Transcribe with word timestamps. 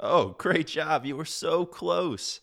Oh, 0.00 0.34
great 0.38 0.66
job. 0.66 1.06
You 1.06 1.16
were 1.16 1.24
so 1.24 1.64
close. 1.64 2.40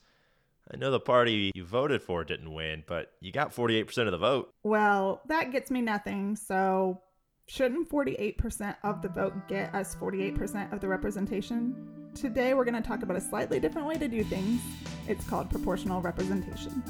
I 0.71 0.77
know 0.77 0.91
the 0.91 0.99
party 0.99 1.51
you 1.53 1.63
voted 1.65 2.01
for 2.01 2.23
didn't 2.23 2.53
win, 2.53 2.83
but 2.87 3.11
you 3.19 3.31
got 3.31 3.53
48% 3.53 4.05
of 4.05 4.11
the 4.11 4.17
vote. 4.17 4.51
Well, 4.63 5.21
that 5.27 5.51
gets 5.51 5.69
me 5.69 5.81
nothing. 5.81 6.35
So, 6.35 7.01
shouldn't 7.45 7.89
48% 7.89 8.77
of 8.83 9.01
the 9.01 9.09
vote 9.09 9.47
get 9.47 9.75
us 9.75 9.95
48% 9.95 10.71
of 10.71 10.79
the 10.79 10.87
representation? 10.87 12.09
Today, 12.15 12.53
we're 12.53 12.63
going 12.63 12.81
to 12.81 12.87
talk 12.87 13.03
about 13.03 13.17
a 13.17 13.21
slightly 13.21 13.59
different 13.59 13.87
way 13.87 13.95
to 13.95 14.07
do 14.07 14.23
things. 14.23 14.61
It's 15.07 15.27
called 15.27 15.49
proportional 15.49 16.01
representation. 16.01 16.81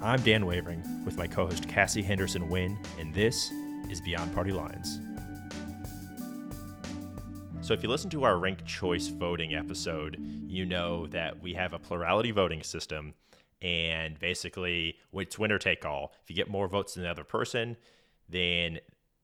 I'm 0.00 0.22
Dan 0.22 0.46
Wavering 0.46 1.04
with 1.04 1.16
my 1.18 1.26
co 1.26 1.46
host 1.46 1.68
Cassie 1.68 2.02
Henderson 2.02 2.48
Wynn, 2.48 2.78
and 2.98 3.12
this 3.14 3.52
is 3.90 4.00
Beyond 4.00 4.34
Party 4.34 4.52
Lines. 4.52 5.00
So, 7.68 7.74
if 7.74 7.82
you 7.82 7.90
listen 7.90 8.08
to 8.12 8.24
our 8.24 8.38
ranked 8.38 8.64
choice 8.64 9.08
voting 9.08 9.54
episode, 9.54 10.16
you 10.46 10.64
know 10.64 11.06
that 11.08 11.42
we 11.42 11.52
have 11.52 11.74
a 11.74 11.78
plurality 11.78 12.30
voting 12.30 12.62
system. 12.62 13.12
And 13.60 14.18
basically, 14.18 14.96
it's 15.12 15.38
winner 15.38 15.58
take 15.58 15.84
all. 15.84 16.14
If 16.24 16.30
you 16.30 16.34
get 16.34 16.48
more 16.48 16.66
votes 16.66 16.94
than 16.94 17.02
the 17.02 17.10
other 17.10 17.24
person, 17.24 17.76
then 18.26 18.78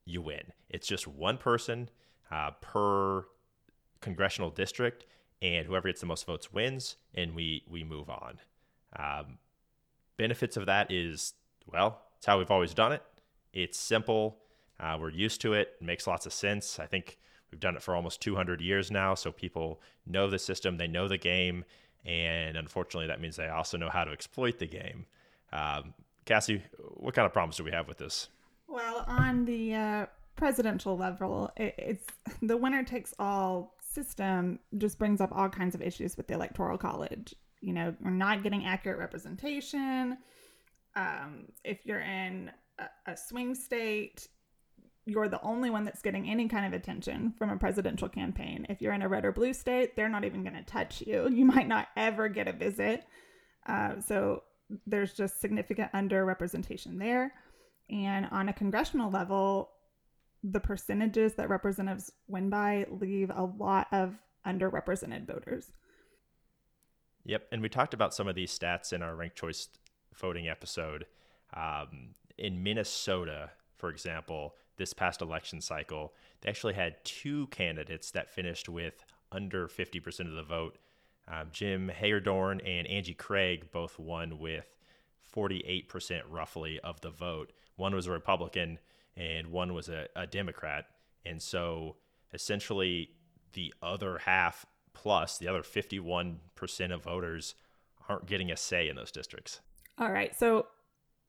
you 0.04 0.20
win. 0.20 0.42
It's 0.68 0.86
just 0.86 1.08
one 1.08 1.38
person 1.38 1.88
uh, 2.30 2.50
per 2.60 3.24
congressional 4.02 4.50
district, 4.50 5.06
and 5.40 5.66
whoever 5.66 5.88
gets 5.88 6.02
the 6.02 6.06
most 6.06 6.26
votes 6.26 6.52
wins, 6.52 6.96
and 7.14 7.34
we 7.34 7.64
we 7.66 7.82
move 7.82 8.10
on. 8.10 8.40
Um, 8.94 9.38
benefits 10.18 10.58
of 10.58 10.66
that 10.66 10.92
is 10.92 11.32
well, 11.72 12.02
it's 12.18 12.26
how 12.26 12.36
we've 12.36 12.50
always 12.50 12.74
done 12.74 12.92
it. 12.92 13.02
It's 13.54 13.78
simple. 13.78 14.36
Uh, 14.78 14.98
we're 15.00 15.08
used 15.08 15.40
to 15.40 15.54
it. 15.54 15.76
It 15.80 15.86
makes 15.86 16.06
lots 16.06 16.26
of 16.26 16.34
sense. 16.34 16.78
I 16.78 16.84
think 16.84 17.16
We've 17.54 17.60
done 17.60 17.76
it 17.76 17.84
for 17.84 17.94
almost 17.94 18.20
200 18.20 18.60
years 18.60 18.90
now, 18.90 19.14
so 19.14 19.30
people 19.30 19.80
know 20.04 20.28
the 20.28 20.40
system, 20.40 20.76
they 20.76 20.88
know 20.88 21.06
the 21.06 21.16
game, 21.16 21.64
and 22.04 22.56
unfortunately, 22.56 23.06
that 23.06 23.20
means 23.20 23.36
they 23.36 23.46
also 23.46 23.76
know 23.76 23.90
how 23.90 24.02
to 24.02 24.10
exploit 24.10 24.58
the 24.58 24.66
game. 24.66 25.06
Um, 25.52 25.94
Cassie, 26.24 26.64
what 26.78 27.14
kind 27.14 27.26
of 27.26 27.32
problems 27.32 27.56
do 27.56 27.62
we 27.62 27.70
have 27.70 27.86
with 27.86 27.98
this? 27.98 28.28
Well, 28.66 29.04
on 29.06 29.44
the 29.44 29.72
uh, 29.72 30.06
presidential 30.34 30.96
level, 30.96 31.52
it, 31.56 31.76
it's 31.78 32.06
the 32.42 32.56
winner 32.56 32.82
takes 32.82 33.14
all 33.20 33.76
system 33.78 34.58
just 34.76 34.98
brings 34.98 35.20
up 35.20 35.30
all 35.30 35.48
kinds 35.48 35.76
of 35.76 35.80
issues 35.80 36.16
with 36.16 36.26
the 36.26 36.34
electoral 36.34 36.76
college. 36.76 37.36
You 37.60 37.72
know, 37.72 37.94
we're 38.02 38.10
not 38.10 38.42
getting 38.42 38.66
accurate 38.66 38.98
representation. 38.98 40.18
Um, 40.96 41.44
if 41.62 41.86
you're 41.86 42.00
in 42.00 42.50
a, 42.80 43.12
a 43.12 43.16
swing 43.16 43.54
state, 43.54 44.26
you're 45.06 45.28
the 45.28 45.42
only 45.42 45.70
one 45.70 45.84
that's 45.84 46.02
getting 46.02 46.28
any 46.28 46.48
kind 46.48 46.66
of 46.66 46.72
attention 46.72 47.34
from 47.36 47.50
a 47.50 47.56
presidential 47.56 48.08
campaign. 48.08 48.66
If 48.68 48.80
you're 48.80 48.92
in 48.92 49.02
a 49.02 49.08
red 49.08 49.24
or 49.24 49.32
blue 49.32 49.52
state, 49.52 49.96
they're 49.96 50.08
not 50.08 50.24
even 50.24 50.42
going 50.42 50.56
to 50.56 50.62
touch 50.62 51.02
you. 51.06 51.28
You 51.34 51.44
might 51.44 51.68
not 51.68 51.88
ever 51.96 52.28
get 52.28 52.48
a 52.48 52.52
visit. 52.52 53.04
Uh, 53.66 54.00
so 54.00 54.44
there's 54.86 55.12
just 55.12 55.40
significant 55.40 55.92
underrepresentation 55.92 56.98
there. 56.98 57.32
And 57.90 58.26
on 58.30 58.48
a 58.48 58.52
congressional 58.52 59.10
level, 59.10 59.70
the 60.42 60.60
percentages 60.60 61.34
that 61.34 61.50
representatives 61.50 62.12
win 62.28 62.50
by 62.50 62.86
leave 62.90 63.30
a 63.34 63.44
lot 63.44 63.88
of 63.92 64.14
underrepresented 64.46 65.26
voters. 65.26 65.72
Yep. 67.24 67.48
And 67.52 67.62
we 67.62 67.68
talked 67.68 67.94
about 67.94 68.14
some 68.14 68.28
of 68.28 68.34
these 68.34 68.56
stats 68.56 68.92
in 68.92 69.02
our 69.02 69.14
ranked 69.14 69.36
choice 69.36 69.68
voting 70.14 70.48
episode. 70.48 71.06
Um, 71.54 72.14
in 72.36 72.62
Minnesota, 72.62 73.50
for 73.76 73.90
example, 73.90 74.54
this 74.76 74.92
past 74.92 75.22
election 75.22 75.60
cycle, 75.60 76.12
they 76.40 76.50
actually 76.50 76.74
had 76.74 77.04
two 77.04 77.46
candidates 77.48 78.10
that 78.10 78.30
finished 78.30 78.68
with 78.68 79.04
under 79.32 79.68
50% 79.68 80.20
of 80.20 80.34
the 80.34 80.42
vote. 80.42 80.78
Um, 81.26 81.48
Jim 81.52 81.88
Hagedorn 81.88 82.60
and 82.60 82.86
Angie 82.86 83.14
Craig 83.14 83.70
both 83.72 83.98
won 83.98 84.38
with 84.38 84.66
48% 85.34 86.22
roughly 86.28 86.80
of 86.80 87.00
the 87.00 87.10
vote. 87.10 87.52
One 87.76 87.94
was 87.94 88.06
a 88.06 88.10
Republican 88.10 88.78
and 89.16 89.48
one 89.48 89.74
was 89.74 89.88
a, 89.88 90.08
a 90.14 90.26
Democrat. 90.26 90.86
And 91.24 91.40
so 91.40 91.96
essentially, 92.32 93.10
the 93.52 93.72
other 93.82 94.18
half 94.18 94.66
plus, 94.92 95.38
the 95.38 95.48
other 95.48 95.62
51% 95.62 96.92
of 96.92 97.02
voters 97.02 97.54
aren't 98.08 98.26
getting 98.26 98.50
a 98.50 98.56
say 98.56 98.88
in 98.88 98.96
those 98.96 99.10
districts. 99.10 99.60
All 99.98 100.12
right. 100.12 100.36
So 100.36 100.66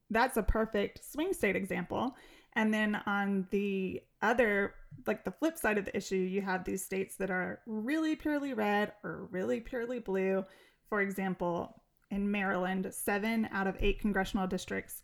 that's 0.10 0.38
a 0.38 0.44
perfect 0.44 1.10
swing 1.10 1.34
state 1.34 1.56
example. 1.56 2.16
And 2.56 2.74
then 2.74 2.96
on 3.06 3.48
the 3.52 4.02
other, 4.22 4.76
like 5.06 5.26
the 5.26 5.32
flip 5.32 5.58
side 5.58 5.78
of 5.78 5.86
the 5.86 5.96
issue, 5.96 6.16
you 6.16 6.42
have 6.42 6.64
these 6.64 6.86
states 6.86 7.16
that 7.18 7.30
are 7.30 7.60
really 7.66 8.16
purely 8.16 8.54
red 8.54 8.94
or 9.04 9.28
really 9.32 9.60
purely 9.60 10.00
blue. 10.00 10.46
For 10.90 11.02
example, 11.02 11.82
in 12.12 12.32
Maryland, 12.32 12.88
seven 12.92 13.50
out 13.52 13.68
of 13.68 13.76
eight 13.80 14.00
congressional 14.00 14.48
districts 14.48 15.04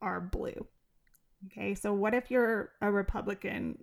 are 0.00 0.20
blue. 0.20 0.66
Okay, 1.46 1.74
so 1.74 1.92
what 1.92 2.14
if 2.14 2.30
you're 2.30 2.72
a 2.80 2.90
Republican 2.90 3.82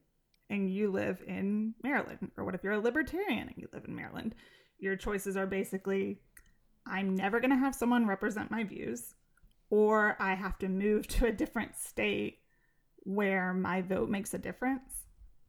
and 0.49 0.71
you 0.71 0.91
live 0.91 1.21
in 1.27 1.73
Maryland? 1.83 2.31
Or 2.37 2.45
what 2.45 2.55
if 2.55 2.63
you're 2.63 2.73
a 2.73 2.79
Libertarian 2.79 3.47
and 3.47 3.57
you 3.57 3.67
live 3.73 3.85
in 3.85 3.95
Maryland? 3.95 4.35
Your 4.79 4.95
choices 4.95 5.35
are 5.35 5.47
basically 5.47 6.19
I'm 6.85 7.15
never 7.15 7.39
going 7.39 7.51
to 7.51 7.57
have 7.57 7.75
someone 7.75 8.07
represent 8.07 8.49
my 8.49 8.63
views, 8.63 9.13
or 9.69 10.15
I 10.19 10.33
have 10.33 10.57
to 10.59 10.67
move 10.67 11.07
to 11.09 11.27
a 11.27 11.31
different 11.31 11.75
state 11.75 12.38
where 13.09 13.53
my 13.53 13.81
vote 13.81 14.07
makes 14.07 14.35
a 14.35 14.37
difference. 14.37 15.07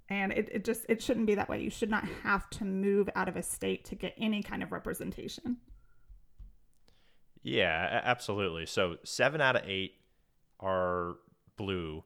And 0.09 0.33
it, 0.33 0.49
it 0.51 0.65
just 0.65 0.87
it 0.89 1.03
shouldn't 1.03 1.27
be 1.27 1.35
that 1.35 1.49
way. 1.49 1.63
You 1.63 1.71
should 1.71 1.91
not 1.91 2.05
have 2.23 2.49
to 2.51 2.65
move 2.65 3.09
out 3.15 3.29
of 3.29 3.37
a 3.37 3.43
state 3.43 3.85
to 3.87 3.95
get 3.95 4.15
any 4.19 4.43
kind 4.43 4.63
of 4.63 4.73
representation. 4.73 5.59
Yeah 7.43 8.01
absolutely. 8.05 8.67
So 8.67 8.97
seven 9.05 9.41
out 9.41 9.57
of 9.57 9.63
eight 9.67 9.93
are 10.59 11.17
blue 11.57 12.03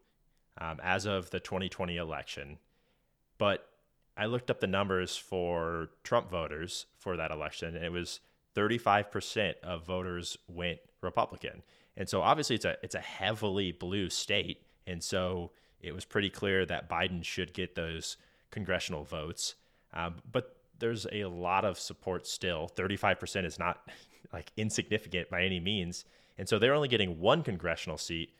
um, 0.60 0.81
as 0.82 1.06
of 1.06 1.31
the 1.31 1.41
2020 1.41 1.97
election. 1.97 2.59
But 3.38 3.66
i 4.16 4.26
looked 4.26 4.50
up 4.50 4.60
the 4.60 4.66
numbers 4.66 5.16
for 5.16 5.88
trump 6.04 6.31
voters 6.31 6.86
for 6.98 7.16
that 7.16 7.32
election 7.32 7.75
and 7.75 7.84
it 7.84 7.91
was 7.91 8.21
35% 8.54 9.54
of 9.65 9.84
voters 9.84 10.36
went 10.47 10.78
republican. 11.00 11.62
And 11.97 12.09
so 12.09 12.22
obviously 12.22 12.56
it's 12.56 12.65
a 12.65 12.76
it's 12.82 12.94
a 12.94 13.00
heavily 13.00 13.72
blue 13.72 14.10
state 14.10 14.63
and 14.87 15.03
so 15.03 15.50
it 15.81 15.95
was 15.95 16.05
pretty 16.05 16.31
clear 16.31 16.65
that 16.67 16.89
Biden 16.89 17.25
should 17.25 17.53
get 17.53 17.75
those 17.75 18.17
congressional 18.50 19.05
votes. 19.05 19.55
Um, 19.93 20.17
but 20.31 20.56
there's 20.78 21.06
a 21.12 21.25
lot 21.25 21.65
of 21.65 21.78
support 21.78 22.27
still. 22.27 22.71
35% 22.75 23.45
is 23.45 23.59
not 23.59 23.89
like 24.33 24.50
insignificant 24.56 25.31
by 25.31 25.45
any 25.45 25.61
means. 25.61 26.05
And 26.39 26.49
so 26.49 26.59
they're 26.59 26.75
only 26.75 26.89
getting 26.89 27.21
one 27.21 27.43
congressional 27.43 27.99
seat, 27.99 28.31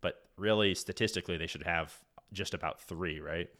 but 0.00 0.22
really 0.36 0.74
statistically 0.74 1.36
they 1.36 1.46
should 1.46 1.64
have 1.64 1.94
just 2.32 2.54
about 2.54 2.80
3, 2.80 3.20
right? 3.20 3.50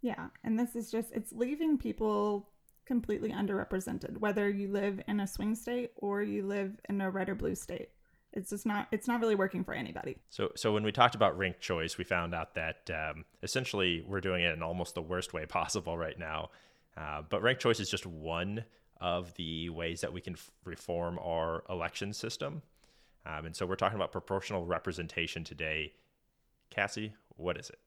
Yeah, 0.00 0.28
and 0.44 0.58
this 0.58 0.76
is 0.76 0.90
just 0.90 1.12
it's 1.12 1.32
leaving 1.32 1.78
people 1.78 2.48
completely 2.86 3.32
underrepresented 3.32 4.16
whether 4.18 4.48
you 4.48 4.68
live 4.68 5.00
in 5.08 5.18
a 5.18 5.26
swing 5.26 5.56
state 5.56 5.90
or 5.96 6.22
you 6.22 6.46
live 6.46 6.78
in 6.88 7.00
a 7.00 7.10
red 7.10 7.28
or 7.28 7.34
blue 7.34 7.56
state 7.56 7.88
it's 8.36 8.50
just 8.50 8.66
not 8.66 8.86
it's 8.92 9.08
not 9.08 9.20
really 9.20 9.34
working 9.34 9.64
for 9.64 9.74
anybody. 9.74 10.16
So 10.28 10.52
so 10.54 10.72
when 10.72 10.84
we 10.84 10.92
talked 10.92 11.14
about 11.14 11.36
rank 11.36 11.58
choice 11.58 11.98
we 11.98 12.04
found 12.04 12.34
out 12.34 12.54
that 12.54 12.88
um, 12.90 13.24
essentially 13.42 14.04
we're 14.06 14.20
doing 14.20 14.44
it 14.44 14.52
in 14.52 14.62
almost 14.62 14.94
the 14.94 15.02
worst 15.02 15.32
way 15.32 15.46
possible 15.48 15.98
right 15.98 16.18
now. 16.18 16.50
Uh, 16.96 17.22
but 17.28 17.42
rank 17.42 17.58
choice 17.58 17.80
is 17.80 17.90
just 17.90 18.06
one 18.06 18.64
of 19.00 19.34
the 19.34 19.68
ways 19.70 20.00
that 20.00 20.12
we 20.12 20.20
can 20.20 20.34
f- 20.34 20.50
reform 20.64 21.18
our 21.18 21.62
election 21.68 22.12
system. 22.14 22.62
Um, 23.26 23.46
and 23.46 23.56
so 23.56 23.66
we're 23.66 23.76
talking 23.76 23.96
about 23.96 24.12
proportional 24.12 24.64
representation 24.64 25.44
today. 25.44 25.92
Cassie 26.70 27.12
what 27.36 27.58
is 27.58 27.70
it? 27.70 27.78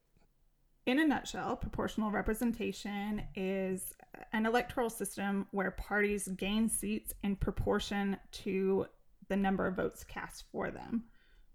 In 0.86 1.00
a 1.00 1.06
nutshell 1.06 1.56
proportional 1.56 2.10
representation 2.10 3.22
is 3.36 3.94
an 4.34 4.46
electoral 4.46 4.90
system 4.90 5.48
where 5.52 5.72
parties 5.72 6.28
gain 6.30 6.70
seats 6.70 7.14
in 7.24 7.36
proportion 7.36 8.18
to 8.32 8.88
the 9.30 9.38
number 9.38 9.66
of 9.66 9.76
votes 9.76 10.04
cast 10.04 10.44
for 10.52 10.70
them. 10.70 11.06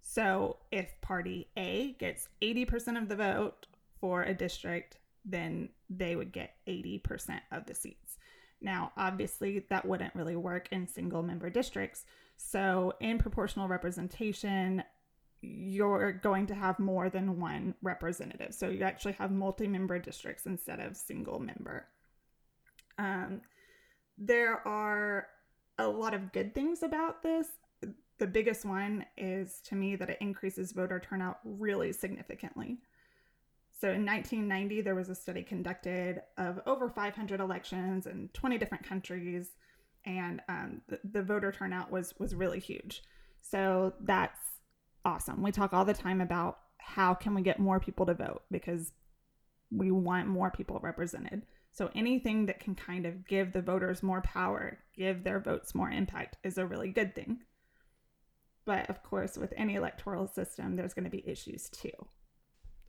So 0.01 0.59
if 0.71 1.01
party 1.01 1.49
A 1.57 1.93
gets 1.99 2.29
80% 2.43 3.01
of 3.01 3.09
the 3.09 3.17
vote 3.17 3.67
for 4.01 4.23
a 4.23 4.35
district, 4.35 4.99
then 5.25 5.71
they 5.89 6.17
would 6.17 6.33
get 6.33 6.57
80% 6.69 7.41
of 7.53 7.67
the 7.67 7.75
seats. 7.75 8.19
Now, 8.61 8.93
obviously, 8.97 9.65
that 9.71 9.87
wouldn't 9.87 10.15
really 10.15 10.37
work 10.37 10.69
in 10.71 10.87
single 10.87 11.23
member 11.23 11.51
districts. 11.51 12.05
So, 12.37 12.95
in 13.01 13.19
proportional 13.19 13.69
representation, 13.69 14.83
you're 15.43 16.13
going 16.13 16.47
to 16.47 16.55
have 16.55 16.79
more 16.79 17.11
than 17.11 17.41
one 17.41 17.75
representative. 17.83 18.55
So, 18.55 18.69
you 18.69 18.83
actually 18.83 19.13
have 19.15 19.31
multi 19.31 19.67
member 19.67 19.99
districts 19.99 20.47
instead 20.47 20.81
of 20.81 20.97
single 20.97 21.39
member. 21.39 21.87
Um, 22.99 23.43
there 24.17 24.67
are 24.67 25.27
a 25.79 25.89
lot 25.89 26.15
of 26.15 26.33
good 26.33 26.55
things 26.55 26.83
about 26.83 27.23
this 27.23 27.49
the 28.19 28.27
biggest 28.27 28.65
one 28.65 29.05
is 29.17 29.61
to 29.69 29.75
me 29.75 29.97
that 29.97 30.11
it 30.11 30.19
increases 30.21 30.73
voter 30.73 31.01
turnout 31.01 31.39
really 31.45 31.93
significantly. 31.93 32.79
So 33.81 33.89
in 33.89 34.07
1990, 34.07 34.83
there 34.83 34.95
was 34.95 35.09
a 35.09 35.15
study 35.15 35.43
conducted 35.43 36.23
of 36.39 36.61
over 36.67 36.89
500 36.89 37.41
elections 37.41 38.07
in 38.07 38.31
20 38.33 38.57
different 38.57 38.87
countries, 38.87 39.51
and 40.07 40.41
um, 40.49 40.83
the, 40.89 41.01
the 41.13 41.23
voter 41.23 41.51
turnout 41.51 41.91
was 41.91 42.15
was 42.19 42.35
really 42.35 42.61
huge. 42.61 43.03
So 43.41 43.95
that's 44.01 44.39
awesome. 45.05 45.43
We 45.43 45.53
talk 45.53 45.73
all 45.73 45.85
the 45.85 45.93
time 45.93 46.21
about 46.21 46.59
how 46.79 47.15
can 47.15 47.35
we 47.35 47.43
get 47.43 47.59
more 47.59 47.81
people 47.81 48.07
to 48.07 48.15
vote 48.15 48.43
because 48.51 48.93
we 49.71 49.91
want 49.91 50.29
more 50.29 50.51
people 50.51 50.79
represented. 50.83 51.43
So 51.73 51.91
anything 51.95 52.47
that 52.47 52.61
can 52.61 52.77
kind 52.77 53.05
of 53.05 53.27
give 53.27 53.53
the 53.53 53.63
voters 53.63 54.03
more 54.03 54.21
power, 54.23 54.79
give 54.97 55.25
their 55.25 55.41
votes 55.41 55.75
more 55.75 55.91
impact 55.91 56.37
is 56.45 56.57
a 56.57 56.67
really 56.67 56.91
good 56.91 57.15
thing. 57.15 57.41
But 58.67 58.89
of 58.89 59.03
course, 59.03 59.37
with 59.37 59.53
any 59.57 59.75
electoral 59.75 60.27
system, 60.27 60.77
there's 60.77 60.95
going 60.95 61.05
to 61.05 61.11
be 61.11 61.27
issues 61.27 61.69
too. 61.69 61.93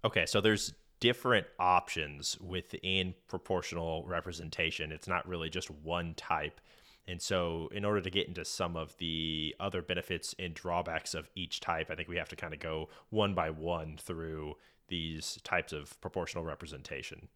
Okay, 0.03 0.25
so 0.25 0.39
there's 0.39 0.73
different 0.99 1.47
options 1.59 2.39
within 2.39 3.13
proportional 3.27 4.05
representation. 4.07 4.91
It's 4.91 5.07
not 5.07 5.27
really 5.27 5.49
just 5.49 5.69
one 5.69 6.13
type. 6.15 6.61
And 7.07 7.21
so, 7.21 7.69
in 7.71 7.85
order 7.85 8.01
to 8.01 8.09
get 8.09 8.27
into 8.27 8.43
some 8.45 8.75
of 8.75 8.97
the 8.97 9.55
other 9.59 9.81
benefits 9.81 10.33
and 10.39 10.53
drawbacks 10.53 11.13
of 11.13 11.29
each 11.35 11.59
type, 11.59 11.91
I 11.91 11.95
think 11.95 12.09
we 12.09 12.17
have 12.17 12.29
to 12.29 12.35
kind 12.35 12.53
of 12.53 12.59
go 12.59 12.89
one 13.09 13.35
by 13.35 13.51
one 13.51 13.97
through 14.01 14.55
these 14.87 15.37
types 15.43 15.73
of 15.73 15.99
proportional 16.01 16.43
representation. 16.43 17.27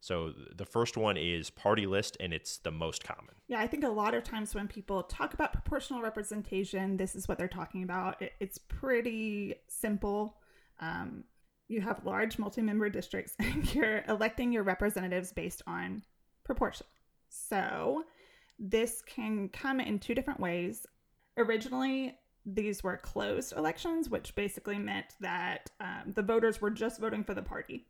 So, 0.00 0.32
the 0.54 0.64
first 0.64 0.96
one 0.96 1.16
is 1.16 1.50
party 1.50 1.86
list, 1.86 2.16
and 2.20 2.32
it's 2.32 2.58
the 2.58 2.70
most 2.70 3.02
common. 3.02 3.34
Yeah, 3.48 3.60
I 3.60 3.66
think 3.66 3.82
a 3.82 3.88
lot 3.88 4.14
of 4.14 4.22
times 4.22 4.54
when 4.54 4.68
people 4.68 5.02
talk 5.02 5.34
about 5.34 5.52
proportional 5.52 6.02
representation, 6.02 6.96
this 6.96 7.16
is 7.16 7.26
what 7.26 7.36
they're 7.36 7.48
talking 7.48 7.82
about. 7.82 8.22
It's 8.38 8.58
pretty 8.58 9.54
simple. 9.66 10.36
Um, 10.80 11.24
you 11.66 11.80
have 11.80 12.04
large 12.04 12.38
multi 12.38 12.62
member 12.62 12.88
districts, 12.88 13.34
and 13.38 13.74
you're 13.74 14.04
electing 14.08 14.52
your 14.52 14.62
representatives 14.62 15.32
based 15.32 15.62
on 15.66 16.02
proportion. 16.44 16.86
So, 17.28 18.04
this 18.58 19.02
can 19.02 19.48
come 19.48 19.80
in 19.80 19.98
two 19.98 20.14
different 20.14 20.40
ways. 20.40 20.86
Originally, 21.36 22.16
these 22.54 22.82
were 22.82 22.96
closed 22.96 23.52
elections, 23.56 24.08
which 24.08 24.34
basically 24.34 24.78
meant 24.78 25.14
that 25.20 25.70
um, 25.80 26.12
the 26.14 26.22
voters 26.22 26.60
were 26.60 26.70
just 26.70 27.00
voting 27.00 27.22
for 27.22 27.34
the 27.34 27.42
party, 27.42 27.86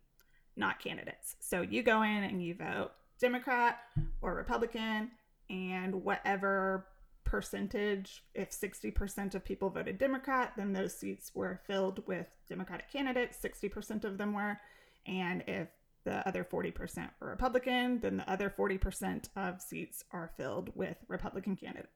not 0.59 0.79
candidates. 0.79 1.35
So 1.39 1.61
you 1.61 1.81
go 1.81 2.03
in 2.03 2.23
and 2.23 2.43
you 2.43 2.53
vote 2.53 2.91
Democrat 3.19 3.79
or 4.21 4.35
Republican, 4.35 5.11
and 5.49 6.03
whatever 6.03 6.85
percentage, 7.23 8.23
if 8.33 8.51
60% 8.51 9.35
of 9.35 9.43
people 9.43 9.69
voted 9.69 9.97
Democrat, 9.97 10.53
then 10.57 10.73
those 10.73 10.95
seats 10.95 11.31
were 11.33 11.61
filled 11.65 12.05
with 12.07 12.27
Democratic 12.47 12.91
candidates, 12.91 13.37
60% 13.43 14.03
of 14.03 14.17
them 14.17 14.33
were. 14.33 14.59
And 15.05 15.43
if 15.47 15.67
the 16.05 16.27
other 16.27 16.43
40% 16.43 17.09
were 17.19 17.29
Republican, 17.29 17.99
then 17.99 18.17
the 18.17 18.29
other 18.29 18.53
40% 18.57 19.29
of 19.35 19.61
seats 19.61 20.03
are 20.11 20.31
filled 20.37 20.71
with 20.75 20.97
Republican 21.07 21.55
candidates. 21.55 21.89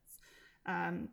Um, 0.65 1.09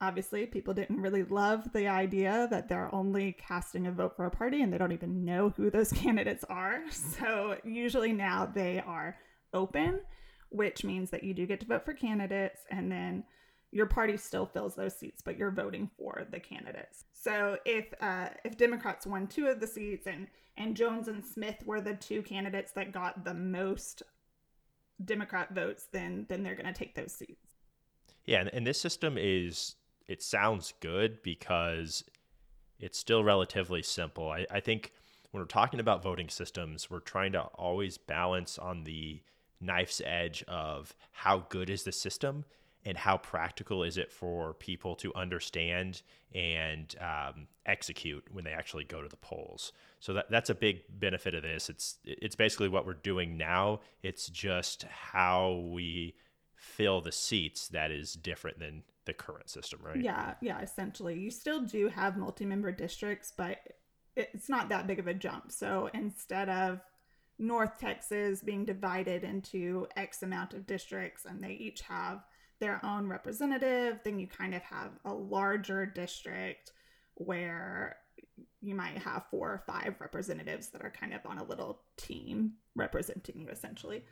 obviously, 0.00 0.46
people 0.46 0.74
didn't 0.74 1.00
really 1.00 1.24
love 1.24 1.72
the 1.72 1.88
idea 1.88 2.48
that 2.50 2.68
they're 2.68 2.94
only 2.94 3.32
casting 3.32 3.86
a 3.86 3.92
vote 3.92 4.16
for 4.16 4.26
a 4.26 4.30
party 4.30 4.62
and 4.62 4.72
they 4.72 4.78
don't 4.78 4.92
even 4.92 5.24
know 5.24 5.50
who 5.56 5.70
those 5.70 5.92
candidates 5.92 6.44
are. 6.48 6.82
So, 6.90 7.56
usually 7.64 8.12
now 8.12 8.46
they 8.46 8.80
are 8.80 9.16
open, 9.52 10.00
which 10.50 10.84
means 10.84 11.10
that 11.10 11.24
you 11.24 11.34
do 11.34 11.46
get 11.46 11.60
to 11.60 11.66
vote 11.66 11.84
for 11.84 11.94
candidates 11.94 12.60
and 12.70 12.90
then 12.90 13.24
your 13.72 13.86
party 13.86 14.16
still 14.16 14.46
fills 14.46 14.74
those 14.74 14.96
seats, 14.96 15.20
but 15.22 15.36
you're 15.36 15.50
voting 15.50 15.90
for 15.98 16.26
the 16.30 16.40
candidates. 16.40 17.04
So 17.12 17.58
if 17.64 17.92
uh, 18.00 18.28
if 18.44 18.56
Democrats 18.56 19.06
won 19.06 19.26
two 19.26 19.46
of 19.48 19.60
the 19.60 19.66
seats 19.66 20.06
and 20.06 20.28
and 20.56 20.76
Jones 20.76 21.08
and 21.08 21.24
Smith 21.24 21.56
were 21.66 21.80
the 21.80 21.94
two 21.94 22.22
candidates 22.22 22.72
that 22.72 22.92
got 22.92 23.24
the 23.24 23.34
most 23.34 24.02
Democrat 25.04 25.54
votes, 25.54 25.88
then 25.92 26.26
then 26.28 26.42
they're 26.42 26.54
going 26.54 26.72
to 26.72 26.78
take 26.78 26.94
those 26.94 27.12
seats. 27.12 27.54
Yeah, 28.24 28.40
and, 28.40 28.50
and 28.52 28.66
this 28.66 28.80
system 28.80 29.16
is 29.18 29.76
it 30.08 30.22
sounds 30.22 30.74
good 30.80 31.22
because 31.22 32.04
it's 32.78 32.98
still 32.98 33.24
relatively 33.24 33.82
simple. 33.82 34.30
I, 34.30 34.46
I 34.50 34.60
think 34.60 34.92
when 35.30 35.42
we're 35.42 35.46
talking 35.46 35.80
about 35.80 36.02
voting 36.02 36.28
systems, 36.28 36.90
we're 36.90 37.00
trying 37.00 37.32
to 37.32 37.42
always 37.42 37.98
balance 37.98 38.58
on 38.58 38.84
the 38.84 39.20
knife's 39.60 40.02
edge 40.04 40.44
of 40.48 40.94
how 41.12 41.46
good 41.48 41.70
is 41.70 41.82
the 41.84 41.92
system 41.92 42.44
and 42.84 42.96
how 42.96 43.16
practical 43.16 43.82
is 43.82 43.98
it 43.98 44.12
for 44.12 44.54
people 44.54 44.94
to 44.94 45.12
understand 45.16 46.02
and 46.34 46.94
um, 47.00 47.48
execute 47.66 48.24
when 48.30 48.44
they 48.44 48.52
actually 48.52 48.84
go 48.84 49.02
to 49.02 49.08
the 49.08 49.16
polls. 49.16 49.72
So 49.98 50.12
that 50.12 50.30
that's 50.30 50.50
a 50.50 50.54
big 50.54 50.82
benefit 50.88 51.34
of 51.34 51.42
this. 51.42 51.68
It's 51.68 51.98
it's 52.04 52.36
basically 52.36 52.68
what 52.68 52.86
we're 52.86 52.94
doing 52.94 53.36
now. 53.36 53.80
It's 54.02 54.28
just 54.28 54.84
how 54.84 55.64
we 55.72 56.14
fill 56.54 57.00
the 57.00 57.12
seats 57.12 57.68
that 57.68 57.90
is 57.90 58.14
different 58.14 58.60
than 58.60 58.84
the 59.06 59.14
current 59.14 59.48
system, 59.48 59.80
right? 59.82 60.00
Yeah, 60.00 60.34
yeah. 60.42 60.60
Essentially, 60.60 61.18
you 61.18 61.30
still 61.30 61.62
do 61.62 61.88
have 61.88 62.16
multi-member 62.16 62.72
districts, 62.72 63.32
but 63.36 63.58
it's 64.16 64.48
not 64.48 64.68
that 64.68 64.86
big 64.86 64.98
of 64.98 65.06
a 65.06 65.14
jump. 65.14 65.52
So 65.52 65.88
instead 65.94 66.48
of 66.48 66.80
North 67.38 67.78
Texas 67.78 68.42
being 68.42 68.64
divided 68.64 69.24
into 69.24 69.86
X 69.96 70.22
amount 70.22 70.54
of 70.54 70.66
districts, 70.66 71.24
and 71.24 71.42
they 71.42 71.52
each 71.52 71.82
have 71.82 72.24
their 72.58 72.84
own 72.84 73.06
representative, 73.06 74.00
then 74.04 74.18
you 74.18 74.26
kind 74.26 74.54
of 74.54 74.62
have 74.62 74.90
a 75.04 75.12
larger 75.12 75.86
district 75.86 76.72
where 77.14 77.96
you 78.60 78.74
might 78.74 78.98
have 78.98 79.26
four 79.30 79.48
or 79.50 79.62
five 79.66 79.94
representatives 80.00 80.68
that 80.68 80.82
are 80.82 80.92
kind 80.98 81.14
of 81.14 81.20
on 81.26 81.38
a 81.38 81.44
little 81.44 81.82
team 81.96 82.52
representing 82.74 83.40
you 83.40 83.48
essentially. 83.48 84.02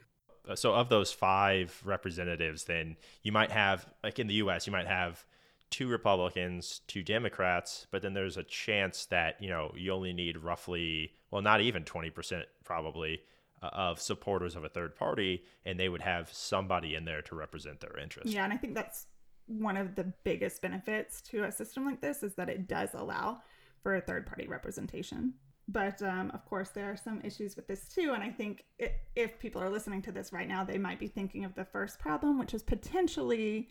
So, 0.55 0.75
of 0.75 0.88
those 0.88 1.12
five 1.12 1.81
representatives, 1.85 2.64
then 2.64 2.96
you 3.23 3.32
might 3.32 3.50
have, 3.50 3.87
like 4.02 4.19
in 4.19 4.26
the 4.26 4.35
US, 4.35 4.67
you 4.67 4.73
might 4.73 4.87
have 4.87 5.25
two 5.70 5.88
Republicans, 5.88 6.82
two 6.87 7.02
Democrats, 7.02 7.87
but 7.91 8.02
then 8.02 8.14
there's 8.14 8.37
a 8.37 8.44
chance 8.44 9.06
that, 9.06 9.43
you 9.43 9.49
know, 9.49 9.73
you 9.76 9.93
only 9.93 10.12
need 10.12 10.37
roughly, 10.37 11.12
well, 11.31 11.43
not 11.43 11.61
even 11.61 11.82
20% 11.82 12.43
probably 12.62 13.23
uh, 13.62 13.70
of 13.73 14.00
supporters 14.00 14.55
of 14.55 14.64
a 14.64 14.69
third 14.69 14.94
party, 14.94 15.43
and 15.64 15.81
they 15.81 15.88
would 15.88 16.02
have 16.02 16.32
somebody 16.32 16.94
in 16.94 17.05
there 17.05 17.23
to 17.23 17.35
represent 17.35 17.81
their 17.81 17.99
interests. 17.99 18.32
Yeah, 18.32 18.44
and 18.44 18.52
I 18.52 18.56
think 18.56 18.75
that's 18.75 19.06
one 19.47 19.76
of 19.76 19.94
the 19.94 20.05
biggest 20.23 20.62
benefits 20.62 21.20
to 21.23 21.44
a 21.44 21.52
system 21.52 21.85
like 21.85 22.00
this 22.00 22.23
is 22.23 22.35
that 22.35 22.49
it 22.49 22.69
does 22.69 22.90
allow 22.94 23.43
for 23.82 23.97
a 23.97 24.00
third 24.00 24.26
party 24.26 24.47
representation. 24.47 25.35
But 25.66 26.02
um, 26.02 26.31
of 26.34 26.44
course, 26.44 26.70
there 26.70 26.90
are 26.90 26.96
some 26.96 27.20
issues 27.22 27.56
with 27.56 27.66
this 27.66 27.88
too. 27.88 28.12
And 28.14 28.22
I 28.22 28.31
think 28.31 28.64
it, 28.78 29.00
if 29.16 29.38
people 29.38 29.62
are 29.62 29.70
listening 29.70 30.02
to 30.02 30.12
this 30.12 30.32
right 30.32 30.49
now, 30.49 30.62
they 30.62 30.78
might 30.78 31.00
be 31.00 31.08
thinking 31.08 31.44
of 31.44 31.55
the 31.55 31.64
first 31.64 31.99
problem, 31.99 32.38
which 32.38 32.52
is 32.52 32.62
potentially 32.62 33.70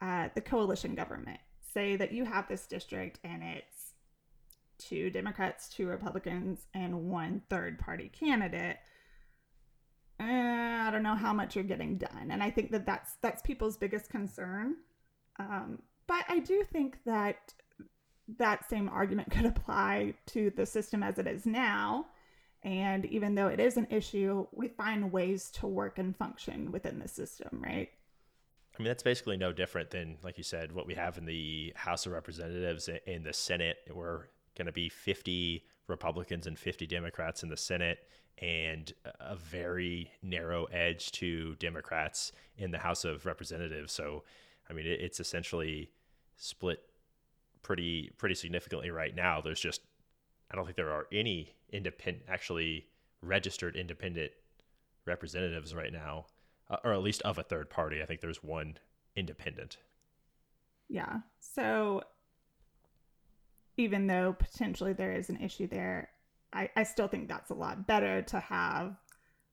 uh, 0.00 0.28
the 0.34 0.40
coalition 0.40 0.94
government. 0.94 1.40
Say 1.74 1.96
that 1.96 2.12
you 2.12 2.24
have 2.24 2.48
this 2.48 2.66
district 2.66 3.18
and 3.22 3.42
it's 3.42 3.92
two 4.78 5.10
Democrats, 5.10 5.68
two 5.68 5.86
Republicans, 5.86 6.66
and 6.72 7.10
one 7.10 7.42
third 7.50 7.78
party 7.78 8.08
candidate 8.08 8.78
eh, 10.20 10.84
I 10.86 10.90
don't 10.90 11.02
know 11.02 11.14
how 11.14 11.32
much 11.32 11.54
you're 11.54 11.64
getting 11.64 11.96
done. 11.96 12.28
And 12.30 12.42
I 12.42 12.50
think 12.50 12.70
that 12.72 12.86
that's 12.86 13.16
that's 13.22 13.42
people's 13.42 13.76
biggest 13.76 14.10
concern. 14.10 14.76
Um, 15.38 15.80
but 16.06 16.24
I 16.28 16.38
do 16.40 16.64
think 16.70 16.98
that 17.06 17.54
that 18.38 18.68
same 18.68 18.88
argument 18.88 19.30
could 19.30 19.46
apply 19.56 20.14
to 20.26 20.50
the 20.50 20.66
system 20.66 21.02
as 21.02 21.18
it 21.18 21.26
is 21.26 21.46
now. 21.46 22.06
And 22.62 23.06
even 23.06 23.34
though 23.34 23.46
it 23.46 23.58
is 23.58 23.76
an 23.76 23.86
issue, 23.90 24.46
we 24.52 24.68
find 24.68 25.12
ways 25.12 25.50
to 25.52 25.66
work 25.66 25.98
and 25.98 26.14
function 26.14 26.70
within 26.72 26.98
the 26.98 27.08
system, 27.08 27.62
right? 27.64 27.88
I 28.78 28.82
mean, 28.82 28.88
that's 28.88 29.02
basically 29.02 29.36
no 29.36 29.52
different 29.52 29.90
than, 29.90 30.18
like 30.22 30.38
you 30.38 30.44
said, 30.44 30.72
what 30.72 30.86
we 30.86 30.94
have 30.94 31.18
in 31.18 31.24
the 31.24 31.72
House 31.74 32.06
of 32.06 32.12
Representatives 32.12 32.88
eh, 32.88 32.98
in 33.06 33.22
the 33.22 33.32
Senate. 33.32 33.78
We're 33.92 34.28
going 34.56 34.66
to 34.66 34.72
be 34.72 34.88
50 34.88 35.64
Republicans 35.86 36.46
and 36.46 36.58
50 36.58 36.86
Democrats 36.86 37.42
in 37.42 37.48
the 37.48 37.56
Senate 37.56 37.98
and 38.38 38.92
a 39.20 39.36
very 39.36 40.10
narrow 40.22 40.64
edge 40.66 41.12
to 41.12 41.56
Democrats 41.56 42.32
in 42.56 42.70
the 42.70 42.78
House 42.78 43.04
of 43.04 43.26
Representatives. 43.26 43.92
So, 43.92 44.24
I 44.68 44.72
mean, 44.72 44.86
it's 44.86 45.20
essentially 45.20 45.90
split 46.36 46.80
pretty 47.62 48.10
pretty 48.16 48.34
significantly 48.34 48.90
right 48.90 49.14
now. 49.14 49.40
There's 49.40 49.60
just 49.60 49.82
I 50.50 50.56
don't 50.56 50.64
think 50.64 50.76
there 50.76 50.92
are 50.92 51.06
any 51.12 51.54
independent 51.70 52.26
actually 52.28 52.86
registered 53.22 53.76
independent 53.76 54.32
representatives 55.06 55.74
right 55.74 55.92
now, 55.92 56.26
uh, 56.68 56.76
or 56.84 56.92
at 56.92 57.02
least 57.02 57.22
of 57.22 57.38
a 57.38 57.42
third 57.42 57.70
party. 57.70 58.02
I 58.02 58.06
think 58.06 58.20
there's 58.20 58.42
one 58.42 58.78
independent. 59.16 59.78
Yeah. 60.88 61.18
So 61.40 62.02
even 63.76 64.06
though 64.06 64.34
potentially 64.38 64.92
there 64.92 65.12
is 65.12 65.30
an 65.30 65.40
issue 65.40 65.66
there, 65.66 66.10
I, 66.52 66.70
I 66.76 66.82
still 66.82 67.08
think 67.08 67.28
that's 67.28 67.50
a 67.50 67.54
lot 67.54 67.86
better 67.86 68.22
to 68.22 68.40
have 68.40 68.96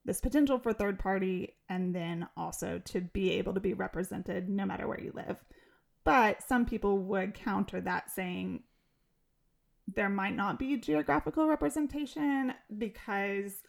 this 0.05 0.19
potential 0.21 0.57
for 0.57 0.73
third 0.73 0.97
party 0.97 1.55
and 1.69 1.93
then 1.93 2.27
also 2.35 2.81
to 2.85 3.01
be 3.01 3.31
able 3.33 3.53
to 3.53 3.59
be 3.59 3.73
represented 3.73 4.49
no 4.49 4.65
matter 4.65 4.87
where 4.87 4.99
you 4.99 5.11
live. 5.13 5.37
But 6.07 6.41
some 6.41 6.65
people 6.65 6.99
would 6.99 7.33
counter 7.33 7.81
that 7.81 8.09
saying 8.09 8.63
there 9.93 10.07
might 10.07 10.37
not 10.37 10.57
be 10.57 10.77
geographical 10.77 11.47
representation 11.47 12.53
because 12.77 13.61